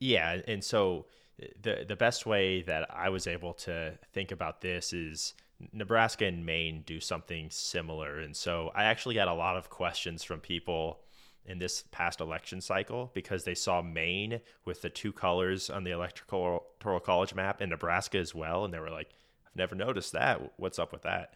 Yeah, 0.00 0.40
and 0.48 0.64
so 0.64 1.06
uh, 1.40 1.46
the 1.62 1.84
the 1.86 1.94
best 1.94 2.26
way 2.26 2.62
that 2.62 2.88
I 2.92 3.10
was 3.10 3.26
able 3.26 3.52
to 3.54 3.98
think 4.12 4.32
about 4.32 4.62
this 4.62 4.92
is 4.92 5.34
Nebraska 5.72 6.24
and 6.24 6.46
Maine 6.46 6.82
do 6.86 7.00
something 7.00 7.50
similar, 7.50 8.18
and 8.18 8.34
so 8.34 8.72
I 8.74 8.84
actually 8.84 9.14
got 9.14 9.28
a 9.28 9.34
lot 9.34 9.56
of 9.56 9.70
questions 9.70 10.24
from 10.24 10.40
people 10.40 11.00
in 11.48 11.58
this 11.58 11.82
past 11.90 12.20
election 12.20 12.60
cycle 12.60 13.10
because 13.14 13.44
they 13.44 13.54
saw 13.54 13.80
Maine 13.82 14.40
with 14.64 14.82
the 14.82 14.90
two 14.90 15.12
colors 15.12 15.70
on 15.70 15.82
the 15.82 15.90
electoral 15.90 16.66
college 17.02 17.34
map 17.34 17.60
and 17.60 17.70
Nebraska 17.70 18.18
as 18.18 18.34
well, 18.34 18.64
and 18.64 18.72
they 18.72 18.78
were 18.78 18.90
like, 18.90 19.10
"I've 19.46 19.56
never 19.56 19.74
noticed 19.74 20.12
that. 20.12 20.52
What's 20.58 20.78
up 20.78 20.92
with 20.92 21.02
that?" 21.02 21.34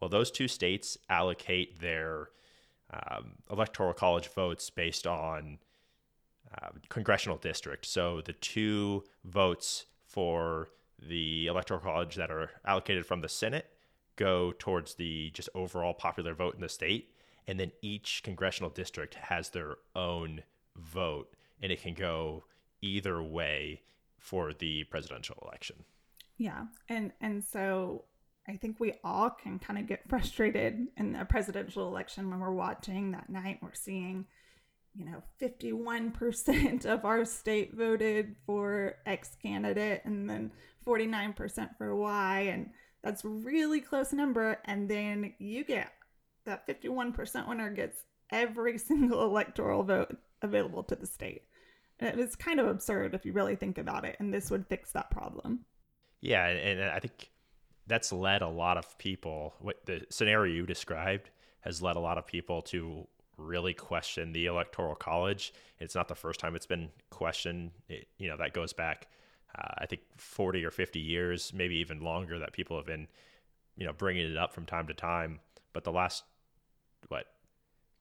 Well, 0.00 0.08
those 0.08 0.30
two 0.30 0.48
states 0.48 0.96
allocate 1.08 1.80
their 1.80 2.30
um, 2.90 3.36
electoral 3.50 3.92
college 3.92 4.28
votes 4.28 4.70
based 4.70 5.06
on 5.06 5.58
uh, 6.52 6.70
congressional 6.88 7.36
district. 7.36 7.86
So 7.86 8.22
the 8.22 8.32
two 8.32 9.04
votes 9.24 9.84
for 10.06 10.68
the 10.98 11.46
electoral 11.46 11.80
college 11.80 12.16
that 12.16 12.30
are 12.30 12.50
allocated 12.64 13.06
from 13.06 13.20
the 13.20 13.28
Senate 13.28 13.66
go 14.16 14.52
towards 14.58 14.94
the 14.94 15.30
just 15.30 15.48
overall 15.54 15.94
popular 15.94 16.34
vote 16.34 16.54
in 16.54 16.60
the 16.60 16.68
state. 16.68 17.14
And 17.50 17.58
then 17.58 17.72
each 17.82 18.22
congressional 18.22 18.70
district 18.70 19.16
has 19.16 19.48
their 19.50 19.74
own 19.96 20.44
vote, 20.76 21.34
and 21.60 21.72
it 21.72 21.82
can 21.82 21.94
go 21.94 22.44
either 22.80 23.20
way 23.20 23.82
for 24.20 24.52
the 24.52 24.84
presidential 24.84 25.36
election. 25.42 25.84
Yeah. 26.38 26.66
And 26.88 27.10
and 27.20 27.42
so 27.42 28.04
I 28.46 28.56
think 28.56 28.78
we 28.78 28.94
all 29.02 29.30
can 29.30 29.58
kind 29.58 29.80
of 29.80 29.88
get 29.88 30.08
frustrated 30.08 30.86
in 30.96 31.12
the 31.12 31.24
presidential 31.24 31.88
election 31.88 32.30
when 32.30 32.38
we're 32.38 32.52
watching 32.52 33.10
that 33.10 33.28
night 33.28 33.58
we're 33.60 33.74
seeing 33.74 34.26
you 34.94 35.04
know, 35.04 35.22
51% 35.40 36.84
of 36.84 37.04
our 37.04 37.24
state 37.24 37.74
voted 37.74 38.36
for 38.44 38.96
X 39.06 39.36
candidate 39.42 40.02
and 40.04 40.28
then 40.28 40.52
49% 40.86 41.76
for 41.78 41.94
Y. 41.94 42.40
And 42.52 42.70
that's 43.02 43.24
really 43.24 43.80
close 43.80 44.12
number. 44.12 44.58
And 44.64 44.88
then 44.88 45.34
you 45.38 45.64
get 45.64 45.92
that 46.50 46.66
51% 46.66 47.48
winner 47.48 47.70
gets 47.70 48.04
every 48.30 48.78
single 48.90 49.22
electoral 49.22 49.82
vote 49.82 50.16
available 50.42 50.82
to 50.84 50.96
the 50.96 51.06
state. 51.06 51.42
And 51.98 52.18
it's 52.18 52.36
kind 52.36 52.60
of 52.60 52.66
absurd 52.66 53.14
if 53.14 53.24
you 53.24 53.32
really 53.32 53.56
think 53.56 53.78
about 53.78 54.04
it. 54.04 54.16
And 54.18 54.32
this 54.32 54.50
would 54.50 54.66
fix 54.66 54.92
that 54.92 55.10
problem. 55.10 55.60
Yeah. 56.20 56.46
And 56.46 56.82
I 56.82 56.98
think 56.98 57.30
that's 57.86 58.12
led 58.12 58.42
a 58.42 58.48
lot 58.48 58.78
of 58.78 58.96
people, 58.98 59.54
what 59.60 59.84
the 59.84 60.02
scenario 60.10 60.54
you 60.54 60.66
described 60.66 61.30
has 61.60 61.82
led 61.82 61.96
a 61.96 62.00
lot 62.00 62.16
of 62.18 62.26
people 62.26 62.62
to 62.62 63.06
really 63.36 63.74
question 63.74 64.32
the 64.32 64.46
electoral 64.46 64.94
college. 64.94 65.52
It's 65.78 65.94
not 65.94 66.08
the 66.08 66.14
first 66.14 66.40
time 66.40 66.54
it's 66.54 66.66
been 66.66 66.90
questioned. 67.10 67.72
It, 67.88 68.06
you 68.18 68.28
know, 68.28 68.36
that 68.38 68.54
goes 68.54 68.72
back, 68.72 69.08
uh, 69.56 69.74
I 69.78 69.86
think, 69.86 70.02
40 70.16 70.64
or 70.64 70.70
50 70.70 71.00
years, 71.00 71.52
maybe 71.54 71.76
even 71.76 72.00
longer, 72.00 72.38
that 72.38 72.52
people 72.52 72.76
have 72.76 72.86
been, 72.86 73.08
you 73.76 73.86
know, 73.86 73.92
bringing 73.92 74.30
it 74.30 74.36
up 74.36 74.52
from 74.52 74.66
time 74.66 74.86
to 74.86 74.94
time. 74.94 75.40
But 75.72 75.84
the 75.84 75.92
last, 75.92 76.24
what, 77.08 77.26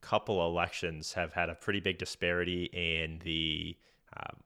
couple 0.01 0.45
elections 0.45 1.13
have 1.13 1.33
had 1.33 1.49
a 1.49 1.55
pretty 1.55 1.79
big 1.79 1.97
disparity 1.97 2.65
in 2.65 3.19
the 3.23 3.75
um, 4.15 4.37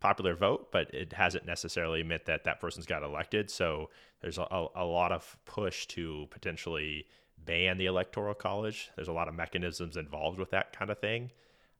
popular 0.00 0.34
vote, 0.34 0.70
but 0.70 0.92
it 0.94 1.12
hasn't 1.12 1.44
necessarily 1.44 2.02
meant 2.02 2.24
that 2.26 2.44
that 2.44 2.60
person's 2.60 2.86
got 2.86 3.02
elected. 3.02 3.50
So 3.50 3.90
there's 4.20 4.38
a, 4.38 4.66
a 4.74 4.84
lot 4.84 5.12
of 5.12 5.36
push 5.44 5.86
to 5.88 6.26
potentially 6.30 7.06
ban 7.44 7.78
the 7.78 7.86
electoral 7.86 8.34
college. 8.34 8.90
There's 8.96 9.08
a 9.08 9.12
lot 9.12 9.28
of 9.28 9.34
mechanisms 9.34 9.96
involved 9.96 10.38
with 10.38 10.50
that 10.50 10.72
kind 10.72 10.90
of 10.90 10.98
thing. 10.98 11.30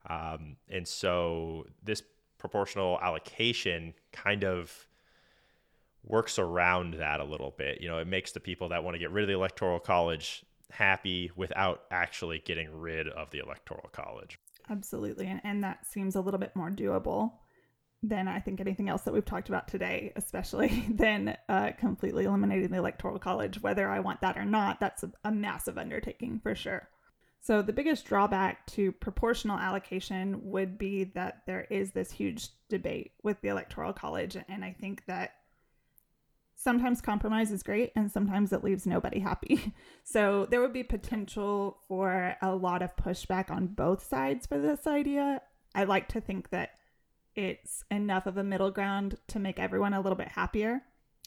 Um, 0.09 0.57
and 0.69 0.87
so 0.87 1.67
this 1.83 2.03
proportional 2.39 2.99
allocation 3.01 3.95
kind 4.13 4.45
of 4.45 4.87
works 6.05 6.39
around 6.39 6.95
that 6.95 7.21
a 7.21 7.25
little 7.25 7.55
bit. 7.57 7.81
You 7.81 7.89
know, 7.89 7.99
it 7.99 8.07
makes 8.07 8.33
the 8.33 8.41
people 8.41 8.69
that 8.71 8.83
want 8.83 8.95
to 8.95 8.99
get 8.99 9.11
rid 9.11 9.23
of 9.25 9.29
the 9.29 9.35
electoral 9.35 9.81
college 9.81 10.45
happy 10.71 11.31
without 11.37 11.83
actually 11.91 12.43
getting 12.45 12.71
rid 12.73 13.09
of 13.09 13.31
the 13.31 13.39
electoral 13.39 13.89
college. 13.93 14.39
Absolutely. 14.71 15.27
And, 15.27 15.41
and 15.45 15.65
that 15.65 15.87
seems 15.87 16.15
a 16.15 16.21
little 16.21 16.41
bit 16.41 16.55
more 16.55 16.71
doable 16.71 17.33
than 18.03 18.29
I 18.29 18.39
think 18.39 18.61
anything 18.61 18.89
else 18.89 19.03
that 19.03 19.15
we've 19.15 19.25
talked 19.25 19.49
about 19.49 19.69
today, 19.69 20.13
especially 20.17 20.85
than 20.91 21.37
uh, 21.49 21.73
completely 21.79 22.25
eliminating 22.25 22.71
the 22.71 22.79
electoral 22.79 23.19
college. 23.19 23.61
Whether 23.63 23.89
I 23.89 24.01
want 24.01 24.21
that 24.21 24.37
or 24.37 24.45
not, 24.45 24.81
that's 24.81 25.03
a, 25.03 25.13
a 25.25 25.33
massive 25.33 25.79
undertaking 25.79 26.41
for 26.43 26.55
sure. 26.55 26.89
So, 27.41 27.63
the 27.63 27.73
biggest 27.73 28.05
drawback 28.05 28.67
to 28.69 28.91
proportional 28.91 29.59
allocation 29.59 30.41
would 30.51 30.77
be 30.77 31.05
that 31.15 31.43
there 31.47 31.67
is 31.71 31.93
this 31.93 32.11
huge 32.11 32.49
debate 32.69 33.13
with 33.23 33.41
the 33.41 33.49
electoral 33.49 33.93
college. 33.93 34.37
And 34.49 34.65
I 34.65 34.77
think 34.79 35.05
that 35.07 35.35
sometimes 36.59 37.01
compromise 37.01 37.53
is 37.53 37.63
great 37.63 37.93
and 37.95 38.11
sometimes 38.11 38.53
it 38.53 38.65
leaves 38.65 38.87
nobody 38.87 39.21
happy. 39.21 39.73
So, 40.05 40.47
there 40.49 40.63
would 40.63 40.73
be 40.73 40.85
potential 40.85 41.81
for 41.87 42.35
a 42.41 42.55
lot 42.55 42.81
of 42.81 42.97
pushback 42.97 43.51
on 43.51 43.67
both 43.67 44.03
sides 44.03 44.47
for 44.47 44.59
this 44.59 44.87
idea. 44.87 45.43
I 45.75 45.85
like 45.85 46.09
to 46.09 46.21
think 46.23 46.49
that 46.49 46.71
it's 47.35 47.85
enough 47.91 48.25
of 48.25 48.39
a 48.39 48.43
middle 48.43 48.71
ground 48.71 49.19
to 49.29 49.39
make 49.39 49.59
everyone 49.59 49.93
a 49.93 50.01
little 50.01 50.17
bit 50.17 50.29
happier. 50.29 50.81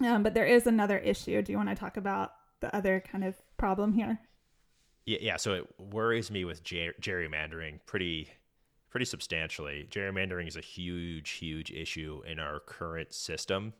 Um, 0.04 0.24
but 0.24 0.34
there 0.34 0.48
is 0.48 0.66
another 0.66 0.98
issue. 0.98 1.44
Do 1.44 1.52
you 1.52 1.60
want 1.60 1.70
to 1.70 1.76
talk 1.76 1.96
about 1.96 2.32
the 2.60 2.76
other 2.76 3.04
kind 3.06 3.24
of 3.24 3.36
problem 3.58 3.94
here? 3.94 4.20
Yeah, 5.06 5.20
yeah. 5.22 5.38
So 5.38 5.54
it 5.54 5.68
worries 5.80 6.32
me 6.32 6.44
with 6.44 6.64
ger- 6.64 6.96
gerrymandering 7.00 7.82
pretty, 7.86 8.30
pretty 8.90 9.06
substantially. 9.06 9.88
Gerrymandering 9.92 10.48
is 10.48 10.56
a 10.56 10.62
huge, 10.62 11.30
huge 11.32 11.70
issue 11.70 12.24
in 12.26 12.40
our 12.40 12.62
current 12.62 13.14
system, 13.14 13.74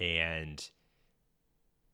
and 0.00 0.70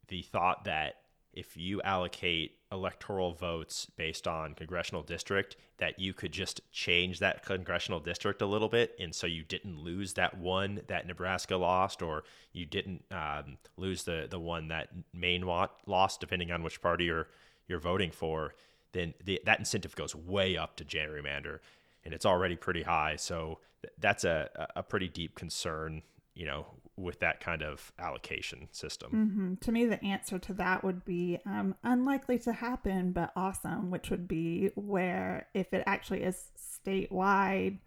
the 0.08 0.22
thought 0.22 0.64
that 0.64 0.96
if 1.32 1.56
you 1.56 1.82
allocate 1.82 2.52
electoral 2.70 3.32
votes 3.32 3.86
based 3.96 4.28
on 4.28 4.54
congressional 4.54 5.02
district 5.02 5.56
that 5.78 5.98
you 5.98 6.12
could 6.12 6.32
just 6.32 6.60
change 6.72 7.18
that 7.18 7.44
congressional 7.44 8.00
district 8.00 8.42
a 8.42 8.46
little 8.46 8.68
bit 8.68 8.94
and 8.98 9.14
so 9.14 9.26
you 9.26 9.42
didn't 9.42 9.78
lose 9.78 10.14
that 10.14 10.36
one 10.38 10.80
that 10.88 11.06
nebraska 11.06 11.56
lost 11.56 12.02
or 12.02 12.24
you 12.52 12.66
didn't 12.66 13.04
um, 13.10 13.58
lose 13.76 14.04
the, 14.04 14.26
the 14.30 14.38
one 14.38 14.68
that 14.68 14.88
maine 15.12 15.44
lost 15.86 16.20
depending 16.20 16.50
on 16.50 16.62
which 16.62 16.80
party 16.80 17.04
you're, 17.04 17.28
you're 17.68 17.78
voting 17.78 18.10
for 18.10 18.54
then 18.92 19.12
the, 19.24 19.40
that 19.44 19.58
incentive 19.58 19.94
goes 19.94 20.14
way 20.14 20.56
up 20.56 20.76
to 20.76 20.84
gerrymander 20.84 21.58
and 22.04 22.12
it's 22.14 22.26
already 22.26 22.56
pretty 22.56 22.82
high. 22.82 23.16
So 23.16 23.58
th- 23.82 23.92
that's 23.98 24.24
a, 24.24 24.68
a 24.76 24.82
pretty 24.82 25.08
deep 25.08 25.34
concern 25.34 26.02
you 26.34 26.46
know 26.46 26.66
with 26.96 27.20
that 27.20 27.40
kind 27.40 27.62
of 27.62 27.92
allocation 27.98 28.68
system? 28.70 29.10
Mm-hmm. 29.10 29.54
To 29.62 29.72
me, 29.72 29.86
the 29.86 30.02
answer 30.04 30.38
to 30.38 30.52
that 30.54 30.84
would 30.84 31.04
be 31.04 31.38
um, 31.44 31.74
unlikely 31.82 32.38
to 32.40 32.52
happen, 32.52 33.12
but 33.12 33.32
awesome, 33.34 33.90
which 33.90 34.10
would 34.10 34.28
be 34.28 34.70
where 34.76 35.48
if 35.54 35.72
it 35.72 35.82
actually 35.86 36.22
is 36.22 36.50
statewide 36.56 37.78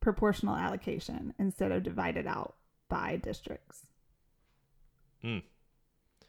proportional 0.00 0.56
allocation 0.56 1.34
instead 1.38 1.72
of 1.72 1.82
divided 1.82 2.26
out 2.26 2.54
by 2.88 3.16
districts. 3.16 3.86
Mm. 5.24 5.42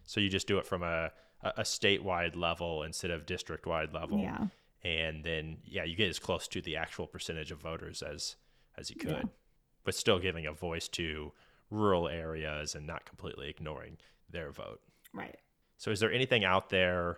So 0.06 0.20
you 0.20 0.30
just 0.30 0.48
do 0.48 0.58
it 0.58 0.66
from 0.66 0.84
a, 0.84 1.12
a 1.42 1.62
statewide 1.62 2.36
level 2.36 2.84
instead 2.84 3.12
of 3.12 3.26
district 3.26 3.66
wide 3.66 3.94
level. 3.94 4.20
Yeah. 4.20 4.48
And 4.84 5.24
then, 5.24 5.58
yeah, 5.64 5.84
you 5.84 5.96
get 5.96 6.10
as 6.10 6.20
close 6.20 6.48
to 6.50 6.62
the 6.62 6.76
actual 6.76 7.08
percentage 7.08 7.52
of 7.52 7.60
voters 7.60 8.02
as 8.02 8.36
as 8.78 8.90
you 8.90 8.96
could. 8.96 9.10
Yeah 9.12 9.22
but 9.84 9.96
still 9.96 10.20
giving 10.20 10.46
a 10.46 10.54
voice 10.54 10.88
to 10.90 11.32
rural 11.70 12.08
areas 12.08 12.76
and 12.76 12.86
not 12.86 13.06
completely 13.06 13.50
ignoring 13.50 13.98
their 14.30 14.52
vote. 14.52 14.82
Right. 15.14 15.38
So, 15.78 15.92
is 15.92 16.00
there 16.00 16.12
anything 16.12 16.44
out 16.44 16.70
there 16.70 17.18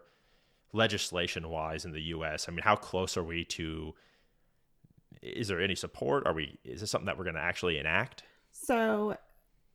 legislation 0.72 1.50
wise 1.50 1.86
in 1.86 1.92
the 1.92 2.02
US? 2.02 2.48
I 2.48 2.52
mean, 2.52 2.62
how 2.64 2.76
close 2.76 3.18
are 3.18 3.24
we 3.24 3.44
to? 3.46 3.94
Is 5.22 5.48
there 5.48 5.62
any 5.62 5.76
support? 5.76 6.26
Are 6.26 6.34
we? 6.34 6.58
Is 6.64 6.82
this 6.82 6.92
something 6.92 7.06
that 7.08 7.18
we're 7.18 7.26
going 7.26 7.36
to 7.36 7.42
actually 7.42 7.78
enact? 7.78 8.24
So, 8.52 9.18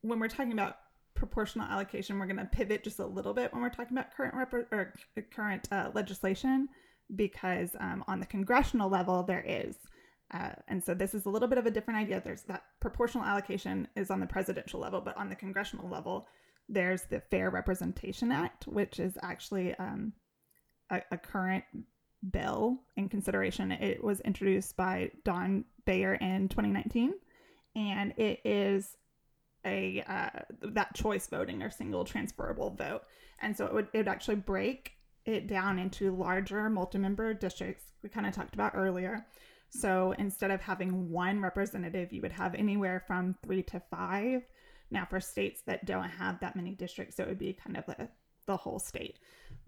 when 0.03 0.19
we're 0.19 0.29
talking 0.29 0.53
about 0.53 0.79
proportional 1.15 1.67
allocation, 1.67 2.19
we're 2.19 2.27
going 2.27 2.37
to 2.37 2.45
pivot 2.45 2.85
just 2.85 2.99
a 3.01 3.07
little 3.07 3.35
bit 3.35 3.53
when 3.53 3.61
we're 3.61 3.71
talking 3.71 3.97
about 3.97 4.15
current 4.15 4.35
rep- 4.35 4.73
or 4.73 4.95
current 5.35 5.69
uh, 5.73 5.91
legislation, 5.95 6.69
because 7.17 7.71
um, 7.81 8.05
on 8.07 8.21
the 8.21 8.27
congressional 8.27 8.89
level 8.89 9.23
there 9.23 9.45
is, 9.47 9.77
uh, 10.33 10.51
and 10.69 10.83
so 10.83 10.95
this 10.95 11.15
is 11.15 11.25
a 11.25 11.31
little 11.31 11.49
bit 11.49 11.59
of 11.59 11.67
a 11.67 11.71
different 11.71 11.99
idea. 11.99 12.21
There's 12.23 12.43
that 12.43 12.65
proportional 12.81 13.25
allocation 13.25 13.89
is 13.97 14.11
on 14.11 14.21
the 14.21 14.27
presidential 14.27 14.79
level, 14.81 15.01
but 15.01 15.17
on 15.17 15.29
the 15.29 15.35
congressional 15.35 15.89
level, 15.89 16.27
there's 16.69 17.03
the 17.05 17.21
Fair 17.21 17.51
Representation 17.51 18.31
Act, 18.31 18.67
which 18.67 19.01
is 19.01 19.17
actually 19.23 19.75
um, 19.77 20.13
a, 20.91 21.01
a 21.13 21.17
current 21.17 21.65
bill 22.31 22.79
in 22.97 23.09
consideration. 23.09 23.73
It 23.73 24.05
was 24.05 24.21
introduced 24.21 24.77
by 24.77 25.11
Don 25.25 25.65
Beyer 25.87 26.15
in 26.15 26.49
2019, 26.49 27.15
and 27.75 28.13
it 28.19 28.41
is 28.45 28.97
a 29.65 30.05
uh, 30.07 30.41
that 30.61 30.95
choice 30.95 31.27
voting 31.27 31.63
or 31.63 31.71
single 31.71 32.05
transferable 32.05 32.71
vote, 32.71 33.03
and 33.41 33.57
so 33.57 33.65
it 33.65 33.73
would 33.73 33.89
it 33.95 33.99
would 33.99 34.09
actually 34.09 34.37
break 34.37 34.93
it 35.25 35.47
down 35.47 35.79
into 35.79 36.15
larger 36.15 36.69
multi-member 36.71 37.35
districts 37.35 37.85
we 38.03 38.09
kind 38.09 38.27
of 38.27 38.35
talked 38.35 38.55
about 38.55 38.73
earlier. 38.75 39.27
So 39.71 40.15
instead 40.19 40.51
of 40.51 40.61
having 40.61 41.11
one 41.11 41.41
representative, 41.41 42.13
you 42.13 42.23
would 42.23 42.33
have 42.33 42.55
anywhere 42.55 43.03
from 43.07 43.37
three 43.43 43.63
to 43.65 43.81
five. 43.91 44.43
Now, 44.91 45.05
for 45.05 45.21
states 45.21 45.63
that 45.67 45.85
don't 45.85 46.09
have 46.09 46.41
that 46.41 46.57
many 46.57 46.75
districts, 46.75 47.19
it 47.19 47.29
would 47.29 47.39
be 47.39 47.53
kind 47.53 47.77
of 47.77 47.85
the, 47.87 48.09
the 48.47 48.57
whole 48.57 48.79
state. 48.79 49.19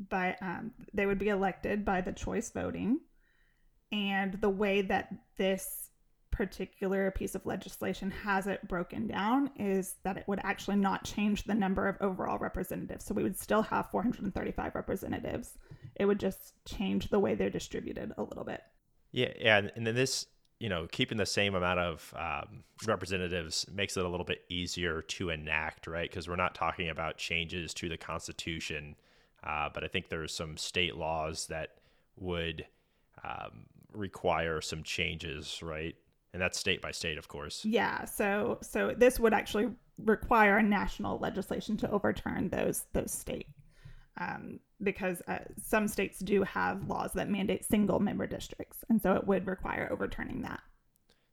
But 0.09 0.37
um, 0.41 0.73
they 0.95 1.07
would 1.07 1.19
be 1.19 1.29
elected 1.29 1.85
by 1.85 2.01
the 2.01 2.13
choice 2.13 2.51
voting. 2.51 3.01
And 3.93 4.35
the 4.41 4.49
way 4.49 4.83
that 4.83 5.13
this 5.37 5.91
particular 6.31 7.11
piece 7.11 7.35
of 7.35 7.45
legislation 7.45 8.11
has 8.11 8.47
it 8.47 8.67
broken 8.67 9.07
down 9.07 9.51
is 9.59 9.97
that 10.05 10.17
it 10.17 10.25
would 10.27 10.41
actually 10.43 10.77
not 10.77 11.05
change 11.05 11.45
the 11.45 11.55
number 11.55 11.87
of 11.87 11.97
overall 12.01 12.39
representatives. 12.39 13.05
So 13.05 13.15
we 13.15 13.23
would 13.23 13.39
still 13.39 13.63
have 13.63 13.91
435 13.91 14.75
representatives. 14.75 15.59
It 15.97 16.07
would 16.07 16.21
just 16.21 16.55
change 16.65 17.11
the 17.11 17.19
way 17.19 17.35
they're 17.35 17.51
distributed 17.51 18.13
a 18.17 18.23
little 18.23 18.45
bit. 18.45 18.63
Yeah, 19.13 19.33
yeah, 19.39 19.63
and 19.75 19.87
then 19.87 19.95
this, 19.95 20.27
you 20.59 20.69
know, 20.69 20.87
keeping 20.91 21.19
the 21.19 21.27
same 21.27 21.55
amount 21.55 21.81
of 21.81 22.15
um, 22.17 22.65
representatives 22.87 23.67
makes 23.73 23.97
it 23.97 24.05
a 24.05 24.09
little 24.09 24.27
bit 24.27 24.43
easier 24.49 25.03
to 25.03 25.31
enact, 25.31 25.87
right? 25.87 26.09
Because 26.09 26.29
we're 26.29 26.37
not 26.37 26.55
talking 26.55 26.89
about 26.89 27.17
changes 27.17 27.75
to 27.75 27.89
the 27.89 27.97
Constitution, 27.97 28.95
uh, 29.43 29.69
but 29.73 29.85
I 29.85 29.89
think 29.89 30.09
there's 30.09 30.35
some 30.35 30.57
state 30.57 30.97
laws 30.97 31.47
that 31.47 31.71
would 32.17 32.67
um, 33.25 33.67
require 33.93 34.61
some 34.61 34.83
changes, 34.83 35.61
right? 35.63 35.97
and 36.33 36.41
that's 36.41 36.59
state 36.59 36.81
by 36.81 36.91
state 36.91 37.19
of 37.19 37.29
course 37.29 37.65
yeah 37.65 38.05
so 38.05 38.59
so 38.63 38.95
this 38.97 39.19
would 39.19 39.35
actually 39.35 39.69
require 39.99 40.63
national 40.63 41.19
legislation 41.19 41.77
to 41.77 41.91
overturn 41.91 42.49
those 42.49 42.87
those 42.93 43.13
state 43.13 43.49
um, 44.19 44.61
because 44.83 45.23
uh, 45.29 45.39
some 45.63 45.89
states 45.89 46.19
do 46.21 46.43
have 46.43 46.89
laws 46.89 47.13
that 47.15 47.29
mandate 47.29 47.65
single 47.65 48.01
member 48.01 48.27
districts 48.27 48.79
and 48.89 49.01
so 49.01 49.15
it 49.15 49.27
would 49.27 49.47
require 49.47 49.89
overturning 49.91 50.43
that 50.43 50.61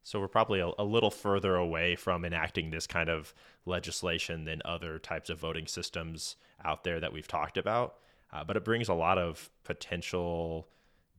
so 0.04 0.22
we're 0.22 0.28
probably 0.30 0.62
a, 0.62 0.72
a, 0.80 0.86
little 0.86 1.12
further 1.12 1.56
away 1.56 1.96
from 1.96 2.24
enacting 2.24 2.70
this 2.70 2.88
kind 2.88 3.10
of 3.10 3.34
legislation 3.66 4.46
than 4.46 4.62
other 4.64 5.00
types 5.00 5.30
of 5.30 5.38
voting 5.38 5.68
systems 5.68 6.38
out 6.64 6.84
there 6.84 7.00
that 7.00 7.12
we've 7.12 7.28
talked 7.28 7.58
about 7.58 7.96
uh, 8.34 8.44
but 8.44 8.58
it 8.58 8.66
brings 8.66 8.90
a 8.90 8.94
lot 8.94 9.18
of 9.18 9.50
potential 9.64 10.68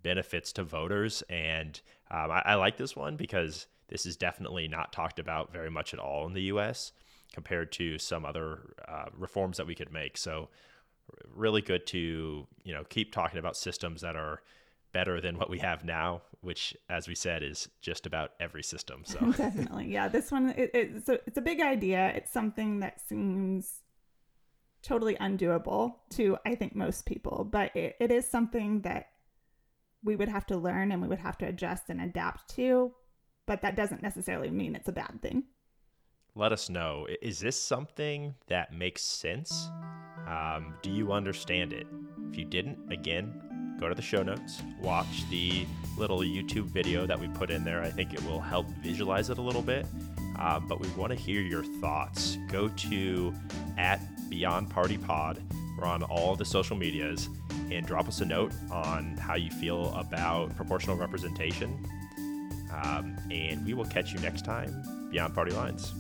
benefits 0.03 0.53
to 0.53 0.62
voters. 0.62 1.23
And 1.29 1.81
um, 2.11 2.31
I, 2.31 2.43
I, 2.45 2.55
like 2.55 2.77
this 2.77 2.95
one 2.95 3.17
because 3.17 3.67
this 3.88 4.07
is 4.07 4.17
definitely 4.17 4.69
not 4.69 4.93
talked 4.93 5.19
about 5.19 5.53
very 5.53 5.71
much 5.71 5.95
at 5.95 6.01
all 6.01 6.27
in 6.27 6.35
the 6.35 6.43
U.S. 6.43 6.93
compared 7.33 7.73
to 7.73 7.99
some 7.99 8.25
other 8.25 8.75
uh, 8.87 9.07
reforms 9.17 9.57
that 9.57 9.67
we 9.67 9.75
could 9.75 9.93
make. 9.93 10.17
So 10.17 10.49
really 11.35 11.62
good 11.62 11.87
to 11.88 12.47
you 12.64 12.75
know 12.75 12.85
keep 12.85 13.12
talking 13.12 13.38
about 13.38 13.57
systems 13.57 14.01
that 14.03 14.16
are 14.16 14.42
better 14.92 15.21
than 15.21 15.37
what 15.38 15.51
we 15.51 15.59
have 15.59 15.85
now, 15.85 16.23
which, 16.40 16.75
as 16.88 17.09
we 17.09 17.14
said, 17.14 17.42
is 17.42 17.68
just 17.81 18.07
about 18.07 18.33
every 18.40 18.62
system. 18.62 19.03
So 19.05 19.18
definitely, 19.37 19.87
yeah. 19.87 20.09
This 20.09 20.33
one, 20.33 20.51
it, 20.57 20.71
it's 20.73 21.09
a, 21.09 21.21
it's 21.27 21.37
a 21.38 21.42
big 21.42 21.61
idea. 21.61 22.12
It's 22.14 22.33
something 22.33 22.81
that 22.81 23.01
seems 23.07 23.81
totally 24.83 25.16
undoable 25.16 25.97
to 26.11 26.38
I 26.47 26.55
think 26.55 26.75
most 26.75 27.05
people, 27.05 27.47
but 27.51 27.75
it, 27.77 27.97
it 28.01 28.11
is 28.11 28.27
something 28.27 28.83
that 28.83 29.09
we 30.03 30.14
would 30.16 30.29
have 30.29 30.47
to 30.47 30.57
learn 30.57 30.92
and 30.92 31.03
we 31.03 31.09
would 31.09 31.18
have 31.18 31.37
to 31.38 31.47
adjust 31.47 31.85
and 31.88 32.01
adapt 32.01 32.49
to, 32.55 32.92
but 33.47 33.62
that 33.62 33.77
doesn't 33.77 34.03
necessarily 34.03 34.51
mean 34.51 34.77
it's 34.77 34.88
a 34.88 34.92
bad 34.92 35.21
thing. 35.21 35.44
Let 36.38 36.53
us 36.53 36.70
know. 36.70 37.09
Is 37.20 37.40
this 37.40 37.61
something 37.61 38.33
that 38.46 38.72
makes 38.72 39.03
sense? 39.03 39.72
Um, 40.24 40.72
do 40.83 40.90
you 40.92 41.11
understand 41.11 41.72
it? 41.72 41.88
If 42.31 42.38
you 42.38 42.44
didn't, 42.44 42.79
again, 42.92 43.77
go 43.81 43.88
to 43.88 43.94
the 43.96 44.03
show 44.03 44.22
notes, 44.22 44.62
watch 44.81 45.29
the 45.31 45.66
little 45.96 46.20
YouTube 46.20 46.66
video 46.66 47.07
that 47.07 47.18
we 47.18 47.27
put 47.27 47.51
in 47.51 47.64
there. 47.64 47.83
I 47.83 47.90
think 47.90 48.14
it 48.14 48.24
will 48.24 48.38
help 48.38 48.68
visualize 48.85 49.31
it 49.31 49.38
a 49.38 49.42
little 49.42 49.62
bit. 49.62 49.85
Uh, 50.38 50.61
but 50.61 50.79
we 50.79 50.87
want 50.90 51.11
to 51.11 51.18
hear 51.18 51.40
your 51.40 51.64
thoughts. 51.64 52.38
Go 52.46 52.68
to 52.68 53.35
at 53.77 54.01
Beyond 54.31 54.70
Party 54.70 54.96
Pod. 54.96 55.42
We're 55.77 55.88
on 55.88 56.05
all 56.05 56.37
the 56.37 56.44
social 56.44 56.77
medias 56.77 57.29
and 57.72 57.85
drop 57.85 58.07
us 58.07 58.20
a 58.20 58.24
note 58.24 58.53
on 58.70 59.16
how 59.16 59.35
you 59.35 59.51
feel 59.51 59.92
about 59.96 60.55
proportional 60.55 60.94
representation. 60.94 61.85
Um, 62.72 63.16
and 63.29 63.66
we 63.66 63.74
will 63.74 63.87
catch 63.87 64.12
you 64.12 64.20
next 64.20 64.44
time 64.44 65.09
beyond 65.11 65.35
party 65.35 65.51
lines. 65.51 65.92